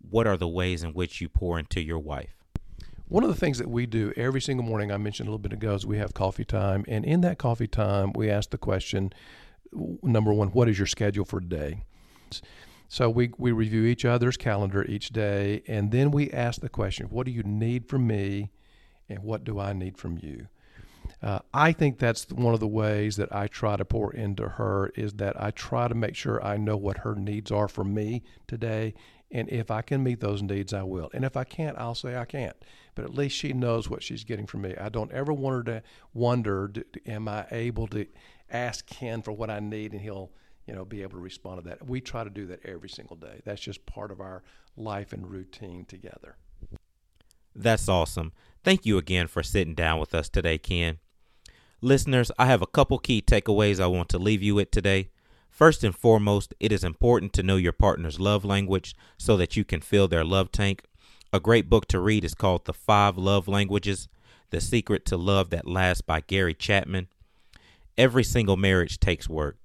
What 0.00 0.26
are 0.26 0.36
the 0.36 0.48
ways 0.48 0.82
in 0.82 0.94
which 0.94 1.20
you 1.20 1.28
pour 1.28 1.60
into 1.60 1.80
your 1.80 2.00
wife? 2.00 2.34
One 3.06 3.22
of 3.22 3.30
the 3.30 3.36
things 3.36 3.58
that 3.58 3.70
we 3.70 3.86
do 3.86 4.12
every 4.16 4.40
single 4.40 4.66
morning, 4.66 4.90
I 4.90 4.96
mentioned 4.96 5.28
a 5.28 5.30
little 5.30 5.38
bit 5.38 5.52
ago, 5.52 5.74
is 5.74 5.86
we 5.86 5.98
have 5.98 6.12
coffee 6.12 6.44
time. 6.44 6.84
And 6.88 7.04
in 7.04 7.20
that 7.22 7.38
coffee 7.38 7.66
time, 7.66 8.12
we 8.14 8.28
ask 8.28 8.50
the 8.50 8.58
question 8.58 9.12
number 9.72 10.32
one, 10.32 10.48
what 10.48 10.68
is 10.68 10.78
your 10.78 10.86
schedule 10.86 11.24
for 11.24 11.40
today? 11.40 11.82
So 12.88 13.10
we, 13.10 13.32
we 13.36 13.52
review 13.52 13.84
each 13.84 14.04
other's 14.04 14.36
calendar 14.36 14.84
each 14.84 15.10
day, 15.10 15.62
and 15.68 15.90
then 15.90 16.10
we 16.10 16.30
ask 16.30 16.60
the 16.60 16.70
question, 16.70 17.06
what 17.06 17.26
do 17.26 17.32
you 17.32 17.42
need 17.42 17.86
from 17.86 18.06
me, 18.06 18.50
and 19.08 19.22
what 19.22 19.44
do 19.44 19.58
I 19.58 19.72
need 19.72 19.98
from 19.98 20.18
you? 20.18 20.48
Uh, 21.22 21.40
I 21.52 21.72
think 21.72 21.98
that's 21.98 22.28
one 22.30 22.54
of 22.54 22.60
the 22.60 22.68
ways 22.68 23.16
that 23.16 23.34
I 23.34 23.46
try 23.46 23.76
to 23.76 23.84
pour 23.84 24.12
into 24.12 24.48
her 24.48 24.90
is 24.94 25.14
that 25.14 25.40
I 25.40 25.50
try 25.50 25.88
to 25.88 25.94
make 25.94 26.14
sure 26.14 26.44
I 26.44 26.56
know 26.56 26.76
what 26.76 26.98
her 26.98 27.14
needs 27.14 27.50
are 27.50 27.68
for 27.68 27.84
me 27.84 28.22
today. 28.46 28.94
And 29.30 29.48
if 29.50 29.70
I 29.70 29.82
can 29.82 30.02
meet 30.02 30.20
those 30.20 30.42
needs, 30.42 30.72
I 30.72 30.82
will. 30.84 31.10
And 31.12 31.24
if 31.24 31.36
I 31.36 31.44
can't, 31.44 31.76
I'll 31.76 31.94
say 31.94 32.16
I 32.16 32.24
can't. 32.24 32.56
But 32.94 33.04
at 33.04 33.14
least 33.14 33.36
she 33.36 33.52
knows 33.52 33.90
what 33.90 34.02
she's 34.02 34.24
getting 34.24 34.46
from 34.46 34.62
me. 34.62 34.74
I 34.80 34.88
don't 34.88 35.12
ever 35.12 35.32
want 35.32 35.56
her 35.56 35.62
to 35.74 35.82
wonder, 36.14 36.72
am 37.06 37.28
I 37.28 37.46
able 37.50 37.86
to 37.88 38.06
ask 38.50 38.86
Ken 38.86 39.22
for 39.22 39.32
what 39.32 39.50
I 39.50 39.60
need 39.60 39.92
and 39.92 40.00
he'll, 40.00 40.30
you 40.66 40.74
know, 40.74 40.84
be 40.84 41.02
able 41.02 41.12
to 41.12 41.18
respond 41.18 41.62
to 41.62 41.68
that. 41.68 41.86
We 41.86 42.00
try 42.00 42.24
to 42.24 42.30
do 42.30 42.46
that 42.46 42.64
every 42.64 42.88
single 42.88 43.16
day. 43.16 43.40
That's 43.44 43.60
just 43.60 43.86
part 43.86 44.10
of 44.10 44.20
our 44.20 44.42
life 44.76 45.12
and 45.12 45.30
routine 45.30 45.84
together. 45.84 46.36
That's 47.54 47.88
awesome. 47.88 48.32
Thank 48.62 48.86
you 48.86 48.98
again 48.98 49.26
for 49.26 49.42
sitting 49.42 49.74
down 49.74 49.98
with 49.98 50.14
us 50.14 50.28
today, 50.28 50.58
Ken. 50.58 50.98
Listeners, 51.80 52.30
I 52.38 52.46
have 52.46 52.62
a 52.62 52.66
couple 52.66 52.98
key 52.98 53.22
takeaways 53.22 53.80
I 53.80 53.86
want 53.86 54.08
to 54.10 54.18
leave 54.18 54.42
you 54.42 54.56
with 54.56 54.70
today. 54.70 55.10
First 55.48 55.82
and 55.82 55.94
foremost, 55.94 56.54
it 56.60 56.70
is 56.70 56.84
important 56.84 57.32
to 57.34 57.42
know 57.42 57.56
your 57.56 57.72
partner's 57.72 58.20
love 58.20 58.44
language 58.44 58.94
so 59.16 59.36
that 59.36 59.56
you 59.56 59.64
can 59.64 59.80
fill 59.80 60.06
their 60.08 60.24
love 60.24 60.52
tank. 60.52 60.82
A 61.32 61.40
great 61.40 61.68
book 61.68 61.86
to 61.88 62.00
read 62.00 62.24
is 62.24 62.34
called 62.34 62.64
The 62.64 62.72
Five 62.72 63.18
Love 63.18 63.48
Languages 63.48 64.08
The 64.50 64.60
Secret 64.60 65.04
to 65.06 65.16
Love 65.16 65.50
That 65.50 65.66
Lasts 65.66 66.00
by 66.00 66.20
Gary 66.20 66.54
Chapman. 66.54 67.08
Every 67.98 68.22
single 68.22 68.56
marriage 68.56 69.00
takes 69.00 69.28
work, 69.28 69.58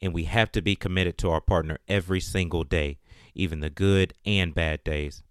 and 0.00 0.14
we 0.14 0.24
have 0.24 0.50
to 0.52 0.62
be 0.62 0.74
committed 0.74 1.18
to 1.18 1.30
our 1.30 1.42
partner 1.42 1.78
every 1.86 2.20
single 2.20 2.64
day, 2.64 2.98
even 3.34 3.60
the 3.60 3.68
good 3.68 4.14
and 4.24 4.54
bad 4.54 4.82
days. 4.82 5.22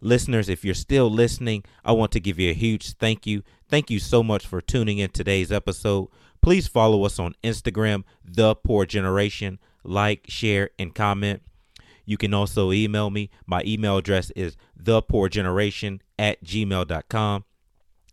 Listeners, 0.00 0.48
if 0.48 0.64
you're 0.64 0.74
still 0.74 1.08
listening, 1.08 1.64
I 1.84 1.92
want 1.92 2.12
to 2.12 2.20
give 2.20 2.38
you 2.40 2.50
a 2.50 2.54
huge 2.54 2.94
thank 2.94 3.26
you. 3.26 3.42
Thank 3.68 3.88
you 3.88 4.00
so 4.00 4.22
much 4.22 4.46
for 4.46 4.60
tuning 4.60 4.98
in 4.98 5.10
today's 5.10 5.52
episode. 5.52 6.08
Please 6.42 6.66
follow 6.66 7.04
us 7.04 7.18
on 7.18 7.34
Instagram, 7.42 8.02
The 8.24 8.56
Pour 8.56 8.84
Generation. 8.84 9.58
Like, 9.82 10.26
share, 10.28 10.70
and 10.78 10.92
comment. 10.92 11.42
You 12.04 12.16
can 12.16 12.34
also 12.34 12.72
email 12.72 13.10
me. 13.10 13.30
My 13.46 13.62
email 13.64 13.96
address 13.96 14.30
is 14.34 14.56
thepourgeneration 14.80 16.00
at 16.18 16.42
gmail.com. 16.44 17.44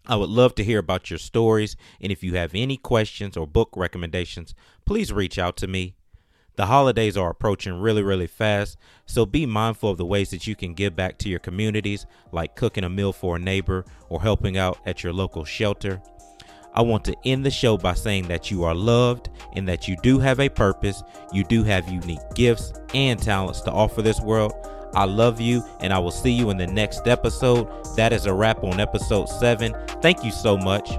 I 0.05 0.17
would 0.17 0.29
love 0.29 0.53
to 0.55 0.65
hear 0.65 0.79
about 0.79 1.09
your 1.09 1.17
stories, 1.17 1.77
and 2.01 2.11
if 2.11 2.23
you 2.23 2.35
have 2.35 2.51
any 2.53 2.75
questions 2.75 3.37
or 3.37 3.47
book 3.47 3.69
recommendations, 3.75 4.53
please 4.85 5.13
reach 5.13 5.39
out 5.39 5.55
to 5.57 5.67
me. 5.67 5.95
The 6.55 6.65
holidays 6.65 7.15
are 7.15 7.29
approaching 7.29 7.79
really, 7.79 8.03
really 8.03 8.27
fast, 8.27 8.77
so 9.05 9.25
be 9.25 9.45
mindful 9.45 9.91
of 9.91 9.97
the 9.97 10.05
ways 10.05 10.29
that 10.31 10.45
you 10.45 10.55
can 10.55 10.73
give 10.73 10.95
back 10.95 11.17
to 11.19 11.29
your 11.29 11.39
communities, 11.39 12.05
like 12.33 12.55
cooking 12.55 12.83
a 12.83 12.89
meal 12.89 13.13
for 13.13 13.37
a 13.37 13.39
neighbor 13.39 13.85
or 14.09 14.21
helping 14.21 14.57
out 14.57 14.77
at 14.85 15.03
your 15.03 15.13
local 15.13 15.45
shelter. 15.45 16.01
I 16.73 16.81
want 16.81 17.05
to 17.05 17.15
end 17.23 17.45
the 17.45 17.51
show 17.51 17.77
by 17.77 17.93
saying 17.93 18.27
that 18.27 18.51
you 18.51 18.65
are 18.65 18.75
loved 18.75 19.29
and 19.53 19.67
that 19.69 19.87
you 19.87 19.95
do 20.03 20.19
have 20.19 20.39
a 20.39 20.49
purpose. 20.49 21.01
You 21.31 21.43
do 21.43 21.63
have 21.63 21.87
unique 21.87 22.33
gifts 22.35 22.73
and 22.93 23.21
talents 23.21 23.61
to 23.61 23.71
offer 23.71 24.01
this 24.01 24.19
world. 24.19 24.53
I 24.95 25.05
love 25.05 25.41
you, 25.41 25.63
and 25.79 25.93
I 25.93 25.99
will 25.99 26.11
see 26.11 26.31
you 26.31 26.49
in 26.49 26.57
the 26.57 26.67
next 26.67 27.07
episode. 27.07 27.67
That 27.95 28.13
is 28.13 28.25
a 28.25 28.33
wrap 28.33 28.63
on 28.63 28.79
episode 28.79 29.27
seven. 29.27 29.75
Thank 30.01 30.23
you 30.23 30.31
so 30.31 30.57
much. 30.57 30.91